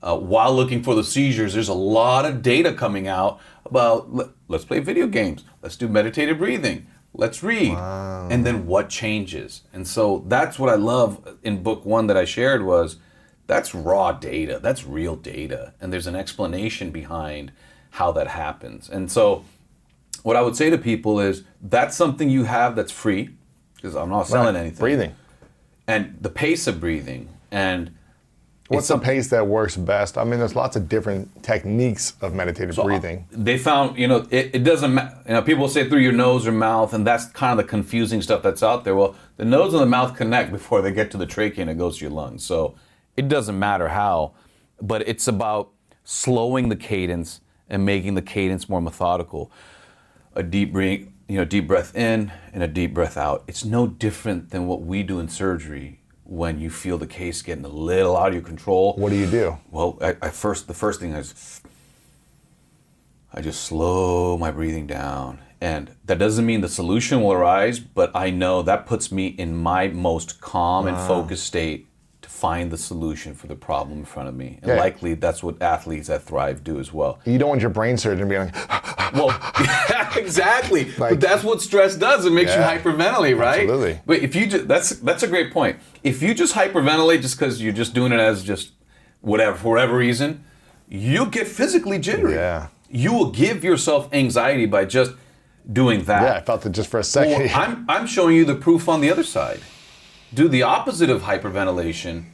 [0.00, 4.28] Uh, while looking for the seizures, there's a lot of data coming out about let,
[4.50, 9.62] us play video games, let's do meditative breathing, let's read, and then what changes.
[9.72, 12.96] And so that's what I love in book one that I shared was
[13.46, 17.52] that's raw data, that's real data, and there's an explanation behind
[17.90, 18.88] how that happens.
[18.88, 19.44] And so
[20.22, 23.30] what I would say to people is that's something you have that's free
[23.74, 24.60] because I'm not selling Right.
[24.60, 24.78] anything.
[24.78, 25.14] Breathing.
[25.88, 27.90] and the pace of breathing and
[28.74, 30.16] What's the pace that works best?
[30.16, 33.26] I mean, there's lots of different techniques of meditative So, uh, breathing.
[33.30, 35.16] They found, you know, it, it doesn't matter.
[35.26, 38.22] You know, people say through your nose or mouth, and that's kind of the confusing
[38.22, 38.94] stuff that's out there.
[38.94, 41.78] Well, the nose and the mouth connect before they get to the trachea and it
[41.78, 42.44] goes to your lungs.
[42.44, 42.74] So
[43.16, 44.32] it doesn't matter how,
[44.80, 45.70] but it's about
[46.04, 49.50] slowing the cadence and making the cadence more methodical.
[50.34, 53.44] A deep breath, you know, deep breath in and a deep breath out.
[53.46, 56.01] It's no different than what we do in surgery
[56.32, 58.94] when you feel the case getting a little out of your control.
[58.96, 59.58] What do you do?
[59.70, 61.60] Well, I, I first the first thing is
[63.34, 68.10] I just slow my breathing down, and that doesn't mean the solution will arise, but
[68.14, 71.06] I know that puts me in my most calm and ah.
[71.06, 71.86] focused state
[72.42, 74.58] find the solution for the problem in front of me.
[74.62, 74.80] And Yeah.
[74.86, 77.20] likely that's what athletes that thrive do as well.
[77.24, 79.30] You don't want your brain surgeon being like, Well,
[80.16, 80.86] exactly.
[80.98, 82.24] Like- but that's what stress does.
[82.26, 82.72] It makes Yeah.
[82.72, 83.60] you hyperventilate, right?
[83.60, 84.00] Absolutely.
[84.06, 85.76] But if you just that's that's a great point.
[86.02, 88.72] If you just hyperventilate just because you're just doing it as just
[89.20, 90.42] whatever for whatever reason,
[90.88, 92.34] you'll get physically jittery.
[92.34, 92.68] Yeah.
[92.90, 95.12] You will give yourself anxiety by just
[95.72, 96.22] doing that.
[96.22, 97.38] yeah, I felt it just for a second.
[97.46, 99.60] Well, I'm I'm showing you the proof on the other side.
[100.34, 102.24] Do the opposite of hyperventilation,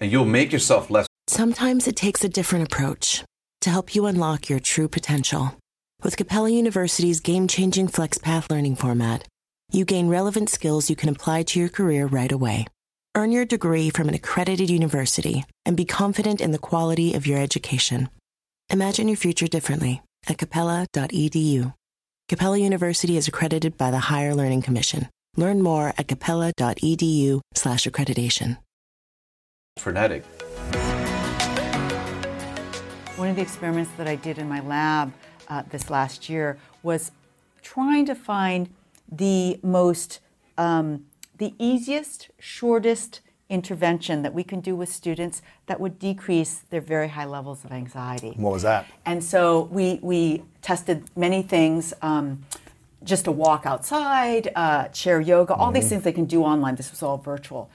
[0.00, 1.06] and you'll make yourself less.
[1.28, 3.24] Sometimes it takes a different approach
[3.60, 5.54] to help you unlock your true potential.
[6.02, 9.26] With Capella University's game changing FlexPath learning format,
[9.70, 12.66] you gain relevant skills you can apply to your career right away.
[13.14, 17.38] Earn your degree from an accredited university and be confident in the quality of your
[17.38, 18.08] education.
[18.70, 21.74] Imagine your future differently at capella.edu.
[22.30, 25.08] Capella University is accredited by the Higher Learning Commission.
[25.36, 28.58] Learn more at capella.edu/slash accreditation.
[29.78, 30.24] frenetic.
[33.16, 35.12] One of the experiments that I did in my lab
[35.48, 37.12] uh, this last year was
[37.62, 38.70] trying to find
[39.10, 40.20] the most,
[40.58, 41.04] um,
[41.36, 47.08] the easiest, shortest intervention that we can do with students that would decrease their very
[47.08, 48.32] high levels of anxiety.
[48.36, 48.86] what was that?
[49.04, 52.44] And so we, we tested many things, um,
[53.06, 56.74] just a walk outside, uh, chair yoga, all these things they can do online.
[56.74, 57.70] This was all virtual.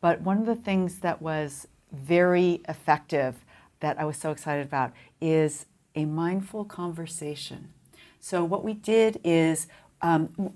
[0.00, 3.44] But one of the things that was very effective
[3.80, 7.72] that I was so excited about is a mindful conversation.
[8.20, 9.66] So what we did is
[10.02, 10.52] um,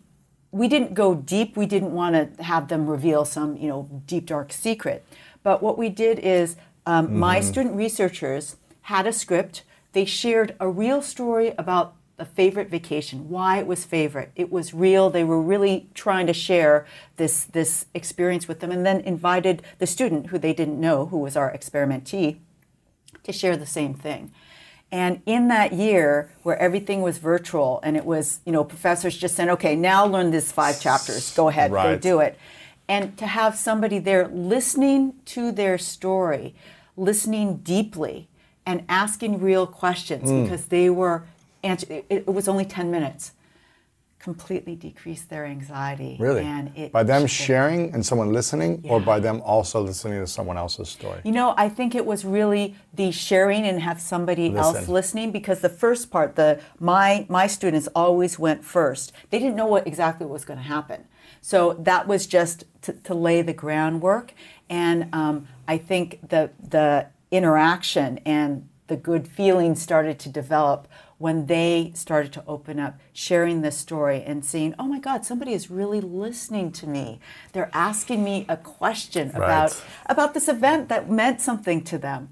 [0.53, 1.57] we didn't go deep.
[1.57, 5.05] We didn't want to have them reveal some, you know, deep dark secret.
[5.43, 6.57] But what we did is
[6.87, 9.65] um, my student researchers had a script.
[9.93, 14.31] They shared a real story about a favorite vacation, why it was favorite.
[14.37, 15.11] It was real.
[15.11, 19.87] They were really trying to share this this experience with them, and then invited the
[19.87, 22.37] student who they didn't know, who was our experimentee,
[23.25, 24.31] to share the same thing.
[24.93, 29.37] And in that year where everything was virtual and it was, you know, professors just
[29.37, 31.95] saying, okay, now learn this five chapters, go ahead, Right.
[31.95, 32.37] go do it.
[32.89, 36.55] And to have somebody there listening to their story,
[36.97, 38.27] listening deeply,
[38.67, 40.43] and asking real questions Mm.
[40.43, 41.23] because they were,
[41.63, 43.33] answer, it, it was only 10 minutes,
[44.21, 46.17] completely decreased their anxiety.
[46.21, 46.43] Really?
[46.43, 47.45] And it by them shifted.
[47.45, 51.21] sharing and someone listening, or by them also listening to someone else's story?
[51.25, 55.61] You know, I think it was really the sharing and have somebody else listening because
[55.61, 59.13] the first part, the my my students always went first.
[59.31, 61.07] They didn't know what exactly was going to happen,
[61.41, 64.35] so that was just to, to lay the groundwork.
[64.69, 70.89] And um, I think the the interaction and the good feeling started to develop
[71.21, 75.53] when they started to open up, sharing this story and seeing, oh my God, somebody
[75.53, 77.21] is really listening to me.
[77.53, 79.83] They're asking me a question about Right.
[80.07, 82.31] about this event that meant something to them.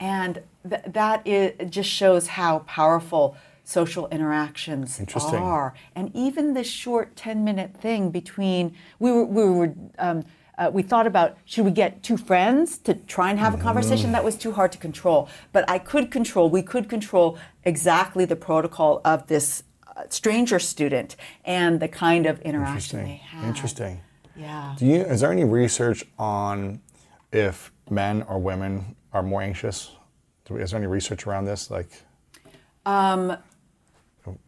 [0.00, 4.98] And th- that is, just shows how powerful social interactions
[5.42, 5.74] are.
[5.94, 10.24] And even this short 10 minute thing between, we were, we were, um,
[10.60, 14.12] uh, we thought about should we get two friends to try and have a conversation?
[14.12, 15.28] That was too hard to control.
[15.52, 19.64] But I could control, we could control exactly the protocol of this
[19.96, 23.38] uh, stranger student and the kind of interaction they Interesting.
[23.38, 23.48] had.
[23.48, 24.00] Interesting.
[24.36, 24.74] Yeah.
[24.78, 24.96] Do you?
[25.02, 26.80] Is there any research on
[27.32, 29.90] if men or women are more anxious?
[30.44, 31.70] Do we- Is there any research around this?
[31.70, 31.88] Like,
[32.86, 33.36] Um,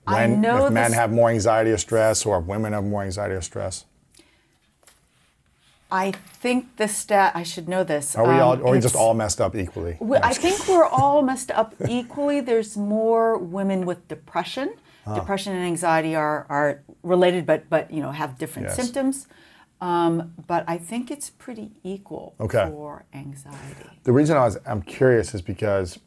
[0.05, 3.41] when if men this- have more anxiety or stress, or women have more anxiety or
[3.41, 3.85] stress?
[5.93, 8.17] I think the stat, I should know this.
[8.17, 9.99] Are we all, um, or are we just all messed up equally?
[10.01, 12.41] We, I think we're all messed up equally.
[12.41, 14.73] There's more women with depression.
[15.07, 15.15] Ah.
[15.17, 18.77] Depression and anxiety are, are related, but but you know have different Yes.
[18.77, 19.27] symptoms.
[19.83, 22.69] Um, but I think it's pretty equal Okay.
[22.71, 23.91] for anxiety.
[24.05, 25.99] The reason I was I'm curious is because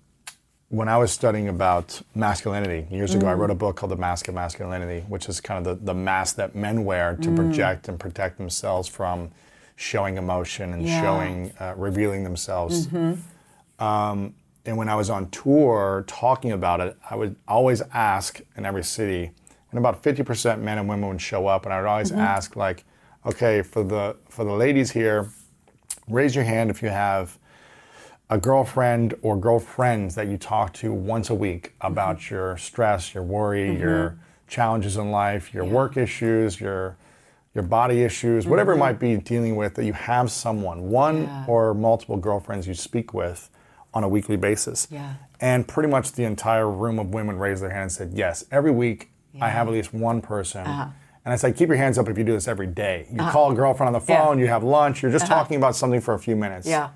[0.70, 3.38] when I was studying about masculinity years ago, I Mm.
[3.40, 6.38] wrote a book called The Mask of Masculinity, which is kind of the, the mask
[6.38, 7.36] that men wear to Mm.
[7.36, 9.30] project and protect themselves from
[9.76, 11.02] showing emotion and Yeah.
[11.02, 12.88] showing uh, revealing themselves.
[12.88, 13.18] Mhm.
[13.80, 14.34] Um,
[14.66, 18.84] and when I was on tour talking about it, I would always ask in every
[18.84, 19.32] city,
[19.72, 22.20] and about 50% men and women would show up, and I would always Mhm.
[22.20, 22.84] ask, like,
[23.26, 25.28] okay, for the for the ladies here,
[26.08, 27.38] raise your hand if you have
[28.30, 33.24] a girlfriend or girlfriends that you talk to once a week about your stress, your
[33.24, 34.16] worry, your
[34.48, 36.96] challenges in life, your work issues, your
[37.56, 38.80] your body issues, whatever it Mhm.
[38.80, 41.46] might be dealing with, that you have someone, one Yeah.
[41.48, 43.50] or multiple girlfriends you speak with
[43.94, 44.88] on a weekly basis.
[44.92, 45.14] Yeah.
[45.40, 48.72] And pretty much the entire room of women raised their hand and said, Yes, every
[48.72, 49.10] week
[49.42, 50.68] I have at least one person.
[50.68, 50.88] Uh-huh.
[51.24, 53.08] And I said, Keep your hands up if you do this every day.
[53.10, 53.32] You Uh-huh.
[53.32, 54.26] call a girlfriend on the Yeah.
[54.26, 55.36] phone, you have lunch, you're just Uh-huh.
[55.36, 56.68] talking about something for a few minutes.
[56.68, 56.90] Yeah.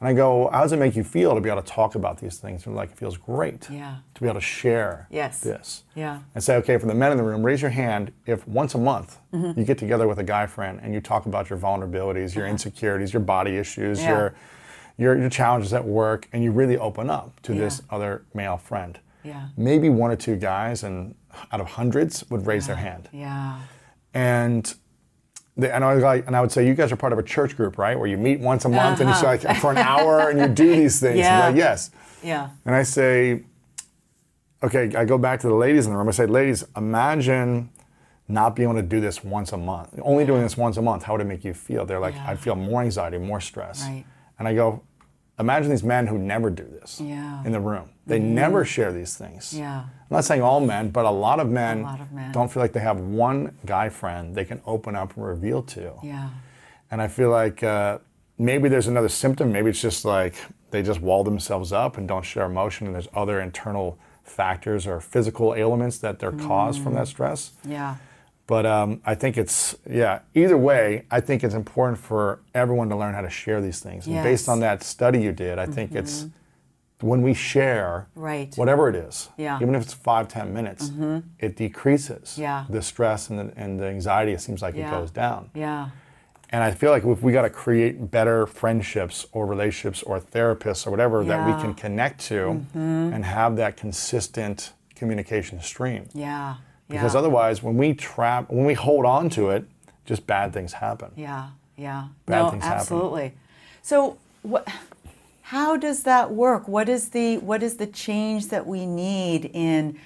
[0.00, 2.18] And I go, How does it make you feel to be able to talk about
[2.18, 2.66] these things?
[2.66, 3.96] And like, it feels great Yeah.
[4.14, 5.40] to be able to share Yes.
[5.40, 5.84] this.
[5.94, 6.20] Yeah.
[6.34, 8.78] And say, okay, for the men in the room, raise your hand if once a
[8.78, 9.56] month Mhm.
[9.58, 13.12] you get together with a guy friend and you talk about your vulnerabilities, your insecurities,
[13.12, 14.08] your body issues, Uh-huh.
[14.10, 14.18] Yeah.
[14.18, 14.34] your,
[14.96, 17.60] your your challenges at work, and you really open up to Yeah.
[17.60, 18.98] this other male friend.
[19.22, 19.48] Yeah.
[19.56, 21.14] Maybe one or two guys, and
[21.52, 23.08] out of hundreds, would raise their hand.
[23.12, 23.60] Yeah.
[24.14, 24.74] And
[25.56, 27.56] and I was like, and I would say, you guys are part of a church
[27.56, 27.98] group, right?
[27.98, 29.48] Where you meet once a month and you say Uh-huh.
[29.48, 31.18] like for an hour and you do these things.
[31.18, 31.46] Yeah.
[31.48, 31.90] like, yes.
[32.22, 32.50] Yeah.
[32.64, 33.42] And I say,
[34.62, 36.08] okay, I go back to the ladies in the room.
[36.08, 37.70] I say, ladies, imagine
[38.28, 39.98] not being able to do this once a month.
[40.02, 41.84] Only doing this once a month, how would it make you feel?
[41.84, 43.82] They're like, I'd feel more anxiety, more stress.
[43.82, 44.04] Right.
[44.38, 44.82] And I go,
[45.40, 47.42] imagine these men who never do this Yeah.
[47.44, 47.88] in the room.
[48.06, 48.24] They Mhm.
[48.34, 49.52] never share these things.
[49.52, 49.80] Yeah.
[49.80, 52.30] I'm not saying all men, but a lot of men, lot of men.
[52.32, 55.92] don't feel like they have one guy friend they can open up and reveal to.
[56.02, 56.28] Yeah.
[56.90, 57.98] And I feel like uh,
[58.38, 59.50] maybe there's another symptom.
[59.52, 60.34] Maybe it's just like
[60.70, 65.00] they just wall themselves up and don't share emotion, and there's other internal factors or
[65.00, 67.52] physical ailments that they're caused from that stress.
[67.64, 67.96] Yeah.
[68.50, 72.96] But um, I think it's, yeah, either way, I think it's important for everyone to
[72.96, 74.08] learn how to share these things.
[74.08, 76.26] And based on that study you did, I think it's
[77.00, 78.52] when we share, Right.
[78.56, 79.56] whatever it is, Yeah.
[79.62, 81.22] even if it's five, ten minutes, Mhm.
[81.38, 82.64] it decreases Yeah.
[82.68, 84.32] the stress and the, and the anxiety.
[84.32, 84.88] It seems like Yeah.
[84.88, 85.50] it goes down.
[85.54, 85.90] Yeah.
[86.50, 90.88] And I feel like if we got to create better friendships or relationships or therapists
[90.88, 93.14] or whatever that we can connect to Mhm.
[93.14, 96.08] and have that consistent communication stream.
[96.12, 96.56] Yeah.
[96.90, 97.20] Because yeah.
[97.20, 99.64] otherwise, when we trap, when we hold on to it,
[100.04, 101.10] just bad things happen.
[101.16, 102.08] Yeah, yeah.
[102.26, 102.80] Bad no, things happen.
[102.80, 103.32] absolutely.
[103.82, 104.68] So, what?
[105.42, 106.68] How does that work?
[106.68, 109.98] What is the what is the change that we need in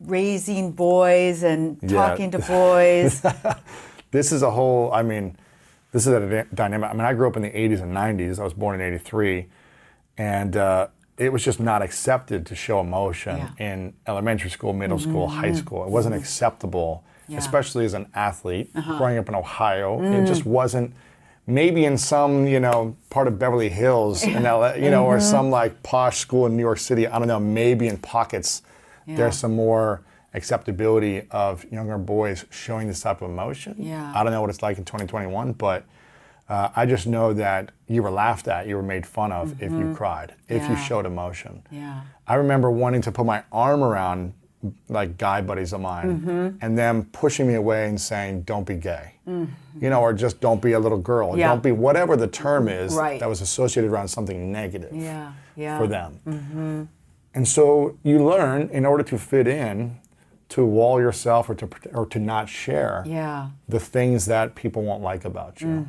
[0.00, 1.88] raising boys and Yeah.
[2.08, 3.22] talking to boys.
[4.10, 5.36] this is a whole i mean
[5.92, 8.44] this is a dynamic i mean i grew up in the 80s and 90s i
[8.44, 9.46] was born in 83
[10.18, 10.88] and uh,
[11.18, 13.44] it was just not accepted to show emotion Yeah.
[13.46, 13.62] Mm-hmm.
[13.62, 17.38] in elementary school middle school high school it wasn't acceptable Yeah.
[17.38, 20.22] especially as an athlete growing up in ohio Mm.
[20.22, 20.92] it just wasn't
[21.46, 25.30] maybe in some you know part of beverly hills in LA, you know or Mm-hmm.
[25.30, 28.62] some like posh school in new york city i don't know maybe in pockets
[29.06, 29.16] Yeah.
[29.16, 30.02] there's some more
[30.34, 33.74] acceptability of younger boys showing this type of emotion.
[33.78, 34.12] Yeah.
[34.14, 35.84] I don't know what it's like in 2021, but
[36.48, 39.72] uh, I just know that you were laughed at, you were made fun of if
[39.72, 41.62] you cried, if you showed emotion.
[41.70, 42.02] Yeah.
[42.26, 44.32] I remember wanting to put my arm around
[44.88, 46.56] like guy buddies of mine Mm-hmm.
[46.60, 49.12] and them pushing me away and saying, don't be gay.
[49.26, 51.30] You know, or just don't be a little girl.
[51.30, 51.38] Mm-hmm.
[51.40, 51.48] Yeah.
[51.48, 53.18] Don't be whatever the term is Right.
[53.20, 55.32] that was associated around something negative Yeah.
[55.56, 55.78] Yeah.
[55.78, 56.88] for them.
[57.34, 59.98] And so you learn in order to fit in
[60.50, 63.48] to wall yourself or to or to not share Yeah.
[63.68, 65.86] the things that people won't like about you.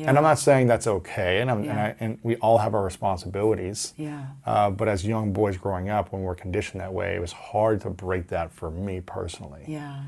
[0.00, 2.84] And I'm not saying that's okay, and, I'm, and, I, and we all have our
[2.84, 3.94] responsibilities.
[3.96, 4.26] Yeah.
[4.46, 7.80] Uh, but as young boys growing up, when we're conditioned that way, it was hard
[7.80, 9.64] to break that for me personally.
[9.66, 10.02] Yeah.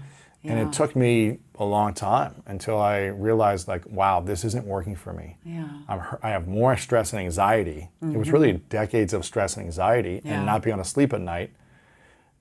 [0.45, 4.95] And it took me a long time until I realized, like, wow, this isn't working
[4.97, 5.37] for me.
[5.45, 5.69] Yeah.
[5.89, 7.91] I'm, I have more stress and anxiety.
[8.01, 10.29] It was really decades of stress and anxiety Mm-hmm.
[10.29, 10.37] Yeah.
[10.37, 11.51] and not being able to sleep at night.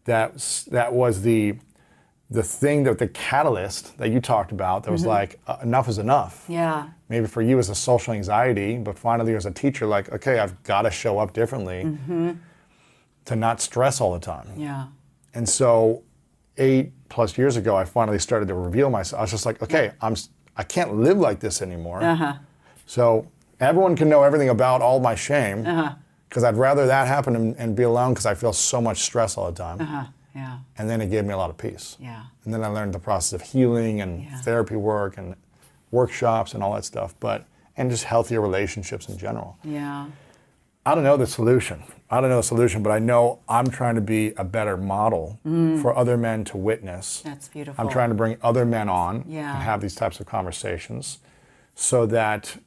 [0.09, 1.55] That was, that was the
[2.31, 5.97] the thing that the catalyst that you talked about that was like uh, enough is
[5.97, 6.43] enough.
[6.43, 6.53] Mm-hmm.
[6.53, 6.89] Yeah.
[7.09, 10.55] Maybe for you as a social anxiety, but finally as a teacher, like okay, I've
[10.63, 11.81] got to show up differently
[13.25, 14.47] to not stress all the time.
[14.57, 14.87] Yeah.
[15.35, 16.03] And so,
[16.57, 19.19] eight plus years ago, I finally started to reveal myself.
[19.19, 20.15] I was just like, okay, I'm,
[20.57, 22.01] I can't live like this anymore.
[22.03, 22.33] Uh-huh.
[22.85, 23.27] So
[23.59, 25.93] everyone can know everything about all my shame, Uh-huh.
[26.29, 29.37] Because I'd rather that happen and, and be alone because I feel so much stress
[29.37, 29.81] all the time.
[29.81, 30.03] Uh-huh.
[30.35, 30.59] Yeah.
[30.77, 31.97] And then it gave me a lot of peace.
[31.99, 32.23] Yeah.
[32.45, 34.37] And then I learned the process of healing and Yeah.
[34.41, 35.35] therapy work and
[35.91, 39.57] workshops and all that stuff, but and just healthier relationships in general.
[39.63, 40.07] Yeah.
[40.85, 41.83] I don't know the solution.
[42.09, 45.39] I don't know the solution, but I know I'm trying to be a better model
[45.81, 47.19] for other men to witness.
[47.21, 47.23] Mm.
[47.23, 47.83] That's beautiful.
[47.83, 49.53] I'm trying to bring other men on Yeah.
[49.55, 51.19] and have these types of conversations
[51.75, 52.57] so that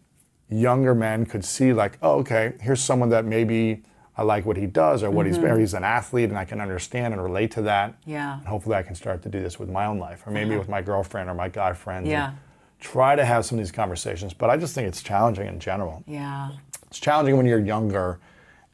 [0.53, 3.82] younger men could see like, oh, okay, here's someone that maybe
[4.16, 6.61] I like what he does or what he's or he's an athlete and I can
[6.61, 7.92] understand and relate to that.
[8.03, 8.11] Mm-hmm.
[8.11, 8.38] Yeah.
[8.38, 10.68] And hopefully I can start to do this with my own life or maybe with
[10.68, 12.09] my girlfriend or my guy friends.
[12.09, 12.32] Yeah.
[12.80, 16.03] Try to have some of these conversations, but I just think it's challenging in general.
[16.07, 16.50] Yeah.
[16.88, 18.18] It's challenging when you're younger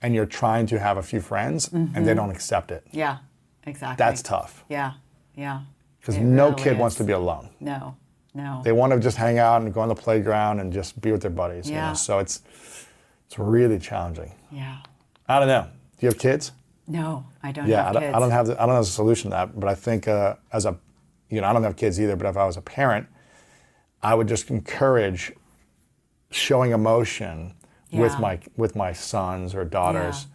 [0.02, 2.04] and you're trying to have a few friends and Mm-hmm.
[2.04, 2.84] they don't accept it.
[2.90, 3.18] Yeah.
[3.64, 3.96] Exactly.
[4.04, 4.92] That's tough Yeah.
[5.36, 5.60] Yeah.
[6.00, 7.50] because no really kid wants to be alone.
[7.60, 7.96] No.
[8.34, 8.60] No.
[8.62, 11.22] They want to just hang out and go on the playground and just be with
[11.22, 11.68] their buddies.
[11.68, 11.88] You Yeah.
[11.88, 11.94] know?
[11.94, 12.42] So it's
[13.26, 14.32] it's really challenging.
[14.50, 14.78] yeah.
[15.28, 15.62] I don't know.
[15.98, 16.52] Do you have kids?
[16.86, 18.16] No, I don't yeah, have I don't, kids.
[18.16, 19.60] I don't have the, I don't have a solution to that.
[19.60, 20.76] But I think uh, as a
[21.28, 22.16] you know I don't have kids either.
[22.16, 23.06] But if I was a parent,
[24.02, 25.32] I would just encourage
[26.30, 27.54] showing emotion
[27.92, 30.26] with my with my sons or daughters,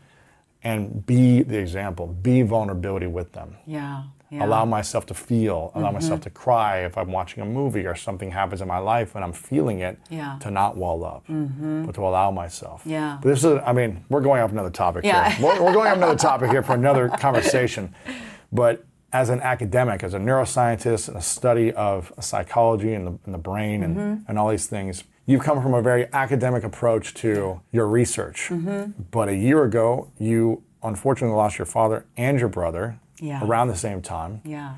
[0.63, 2.07] and be the example.
[2.07, 3.55] Be vulnerability with them.
[3.65, 4.03] Yeah.
[4.33, 4.39] Yeah.
[4.41, 4.51] Mm-hmm.
[4.51, 8.31] allow myself to feel, allow myself to cry if I'm watching a movie or something
[8.31, 10.19] happens in my life and I'm feeling it, Yeah.
[10.31, 10.39] Mm-hmm.
[10.39, 12.81] to not wall up, but to allow myself.
[12.85, 13.19] Yeah.
[13.21, 15.29] But this is, I mean, we're going off another topic Yeah.
[15.29, 15.45] here.
[15.45, 17.93] We're, we're going off another topic here for another conversation.
[18.51, 23.33] But as an academic, as a neuroscientist, and a study of psychology and the, and
[23.33, 24.23] the brain and, Mm-hmm.
[24.27, 28.47] and all these things, you've come from a very academic approach to your research.
[28.49, 29.03] Mm-hmm.
[29.11, 33.45] But a year ago, you unfortunately lost your father and your brother Yeah.
[33.45, 34.41] around the same time.
[34.43, 34.75] Yeah.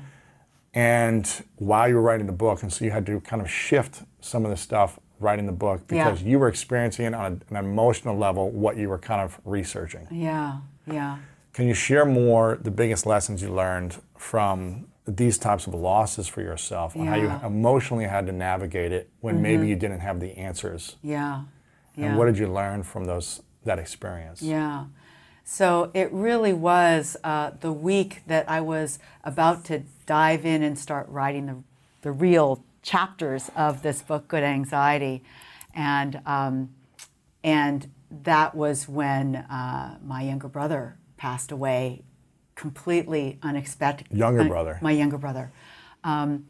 [0.74, 1.26] And
[1.56, 4.44] while you were writing the book, and so you had to kind of shift some
[4.44, 6.28] of the stuff writing the book because Yeah.
[6.28, 10.06] you were experiencing on an emotional level what you were kind of researching.
[10.10, 10.58] Yeah.
[10.86, 11.16] Yeah.
[11.54, 16.42] Can you share more the biggest lessons you learned from these types of losses for
[16.42, 19.42] yourself and how you emotionally had to navigate it when mm-hmm.
[19.42, 20.96] maybe you didn't have the answers?
[21.02, 21.44] Yeah.
[21.94, 22.06] Yeah.
[22.06, 24.42] And what did you learn from those that experience?
[24.42, 24.84] Yeah.
[25.48, 30.76] So it really was uh, the week that I was about to dive in and
[30.76, 31.56] start writing the,
[32.02, 35.22] the real chapters of this book, Good Anxiety.
[35.72, 36.70] And, um,
[37.44, 42.02] and that was when uh, my younger brother passed away
[42.56, 44.08] completely unexpected.
[44.10, 44.80] Younger un- brother.
[44.82, 45.52] My younger brother.
[46.02, 46.46] Um,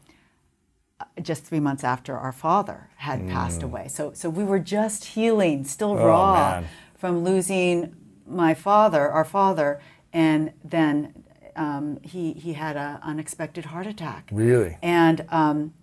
[1.21, 3.89] just three months after our father had passed away.
[3.89, 6.65] So, so we were just healing, still raw man.
[6.97, 7.95] from losing
[8.27, 9.81] my father, our father,
[10.13, 11.23] and then
[11.55, 14.29] um, he he had an unexpected heart attack.
[14.31, 14.77] Really?
[14.81, 15.73] And um,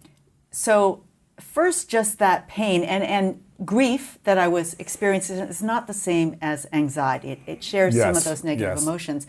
[0.50, 1.04] so,
[1.40, 6.36] first, just that pain and, and grief that I was experiencing is not the same
[6.40, 7.30] as anxiety.
[7.30, 8.82] It, it shares some of those negative yes.
[8.82, 9.26] emotions.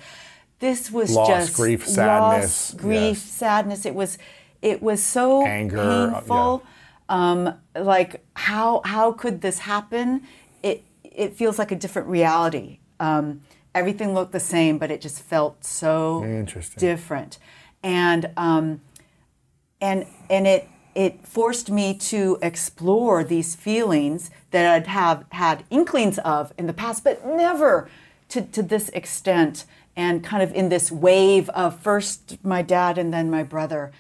[0.60, 3.22] This was Loss, just grief, loss, sadness, grief, yes.
[3.22, 3.86] sadness.
[3.86, 4.18] It was,
[4.62, 6.64] it was so Anger, uh, painful.
[7.10, 10.24] Um, like how how could this happen?
[10.64, 12.80] It it feels like a different reality.
[13.00, 13.42] Um,
[13.74, 16.22] everything looked the same, but it just felt so
[16.80, 17.38] different,
[17.84, 18.82] and um,
[19.82, 26.18] and and it it forced me to explore these feelings that I'd have had inklings
[26.20, 27.90] of in the past, but never
[28.30, 29.66] to, to this extent
[29.98, 33.92] and kind of in this wave of first my dad and then my brother.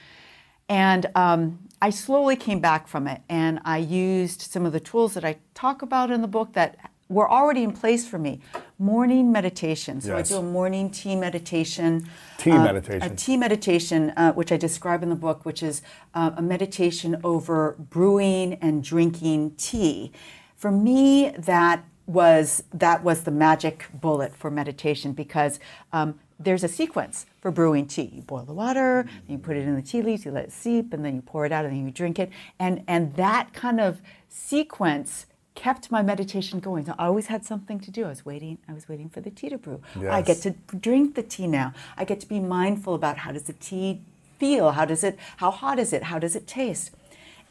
[0.69, 5.13] And um, I slowly came back from it and I used some of the tools
[5.13, 6.77] that I talk about in the book that
[7.09, 8.39] were already in place for me.
[8.77, 10.01] Morning meditation.
[10.01, 10.31] So Yes.
[10.31, 12.09] I do a morning tea meditation.
[12.37, 13.11] Tea uh, meditation.
[13.11, 15.81] A tea meditation, uh, which I describe in the book, which is
[16.13, 20.11] uh, a meditation over brewing and drinking tea.
[20.57, 25.59] For me, that was that was the magic bullet for meditation because
[25.93, 28.11] um, there's a sequence for brewing tea.
[28.13, 30.93] You boil the water, you put it in the tea leaves, you let it seep,
[30.93, 32.29] and then you pour it out, and then you drink it.
[32.59, 36.85] And and that kind of sequence kept my meditation going.
[36.85, 38.05] So I always had something to do.
[38.05, 38.57] I was waiting.
[38.67, 39.81] I was waiting for the tea to brew.
[40.13, 41.73] I get to drink the tea now.
[41.97, 44.01] I get to be mindful about how does the tea
[44.37, 44.71] feel?
[44.71, 45.17] How does it?
[45.37, 46.03] How hot is it?
[46.03, 46.91] How does it taste?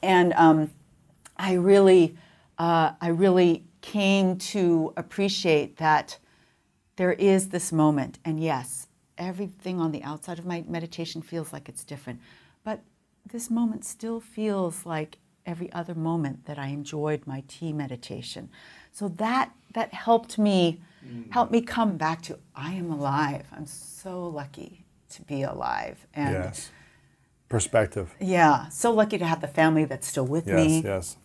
[0.03, 0.71] And um,
[1.37, 2.17] I really,
[2.59, 6.19] uh, I really came to appreciate that
[6.97, 8.87] there is this moment, and yes,
[9.19, 12.21] everything on the outside of my meditation feels like it's different,
[12.65, 12.81] but
[13.33, 18.49] this moment still feels like every other moment that I enjoyed my tea meditation.
[18.93, 20.81] So that that helped me
[21.31, 23.47] help me come back to I am alive.
[23.53, 26.07] I'm so lucky to be alive.
[26.15, 26.71] And Yes.
[27.49, 28.15] Perspective.
[28.19, 30.83] yeah, so lucky to have the family that's still with Yes, me.
[30.83, 31.17] yes.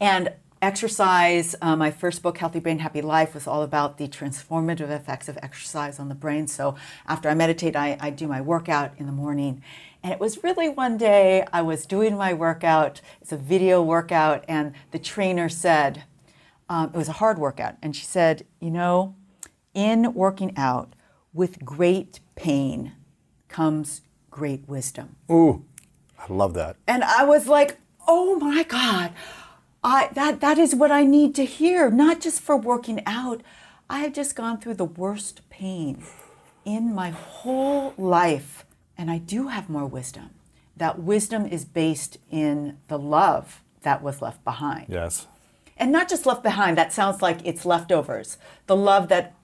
[0.00, 0.32] And
[0.62, 5.28] exercise, uh, my first book, Healthy Brain, Happy Life, was all about the transformative effects
[5.28, 6.46] of exercise on the brain.
[6.46, 6.76] So
[7.06, 9.62] after I meditate, I, I do my workout in the morning.
[10.02, 14.44] And it was really one day I was doing my workout, it's a video workout,
[14.48, 16.04] and the trainer said,
[16.68, 19.14] um, it was a hard workout, and she said, You know,
[19.74, 20.94] in working out
[21.32, 22.92] with great pain
[23.48, 24.00] comes
[24.30, 25.16] great wisdom.
[25.30, 25.64] Ooh,
[26.18, 26.76] I love that.
[26.86, 27.78] And I was like,
[28.08, 29.12] oh my God,
[29.84, 33.42] I, that, that is what I need to hear, not just for working out.
[33.88, 36.02] I have just gone through the worst pain
[36.64, 38.64] in my whole life,
[38.96, 40.30] and I do have more wisdom.
[40.76, 44.86] That wisdom is based in the love that was left behind.
[44.88, 45.26] Yes.
[45.76, 48.38] And not just left behind, that sounds like it's leftovers.
[48.66, 49.34] The love that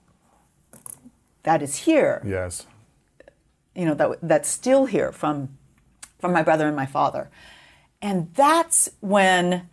[1.43, 2.65] that is here Yes.
[3.73, 5.57] you know that that's still here from
[6.19, 7.29] from my brother and my father
[8.01, 9.67] and that's when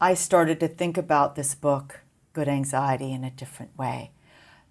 [0.00, 2.00] i started to think about this book
[2.32, 4.12] good anxiety in a different way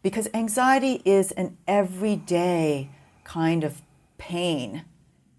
[0.01, 2.89] because anxiety is an everyday
[3.25, 3.81] kind of
[4.19, 4.85] pain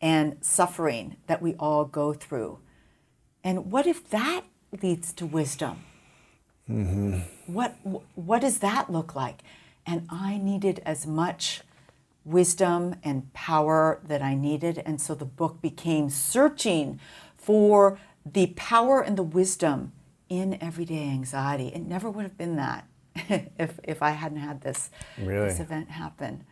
[0.01, 2.59] and suffering that we all go through.
[3.45, 4.43] And what if that
[4.83, 5.85] leads to wisdom?
[6.69, 7.21] Mm-hmm.
[7.53, 7.77] What
[8.15, 9.43] what does that look like?
[9.87, 11.63] And i needed as much
[12.25, 17.01] wisdom and power that i needed and so the book became searching
[17.37, 19.93] for the power and the wisdom
[20.29, 21.69] in everyday anxiety.
[21.69, 22.87] It never would have been that
[23.59, 25.49] if if i hadn't had this Really?
[25.49, 26.45] this event happen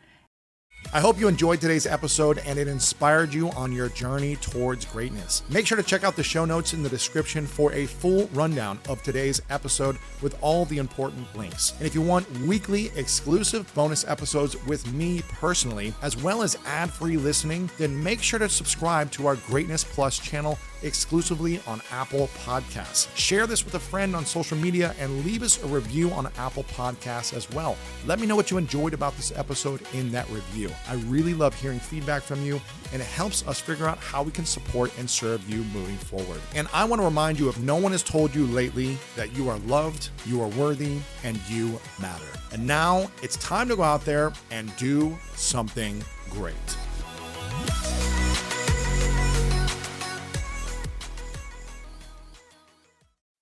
[0.91, 5.43] I hope you enjoyed today's episode and it inspired you on your journey towards greatness.
[5.51, 8.81] Make sure to check out the show notes in the description for a full rundown
[8.89, 11.75] of today's episode with all the important links.
[11.77, 16.91] And if you want weekly exclusive bonus episodes with me personally, as well as ad
[16.91, 22.29] free listening, then make sure to subscribe to our Greatness Plus channel exclusively on Apple
[22.45, 23.09] Podcasts.
[23.17, 26.65] Share this with a friend on social media and leave us a review on Apple
[26.65, 27.77] Podcasts as well.
[28.07, 30.71] Let me know what you enjoyed about this episode in that review.
[30.89, 32.61] I really love hearing feedback from you,
[32.93, 36.41] and it helps us figure out how we can support and serve you moving forward.
[36.55, 39.49] And I want to remind you if no one has told you lately that you
[39.49, 42.25] are loved, you are worthy, and you matter.
[42.53, 46.55] And now it's time to go out there and do something great.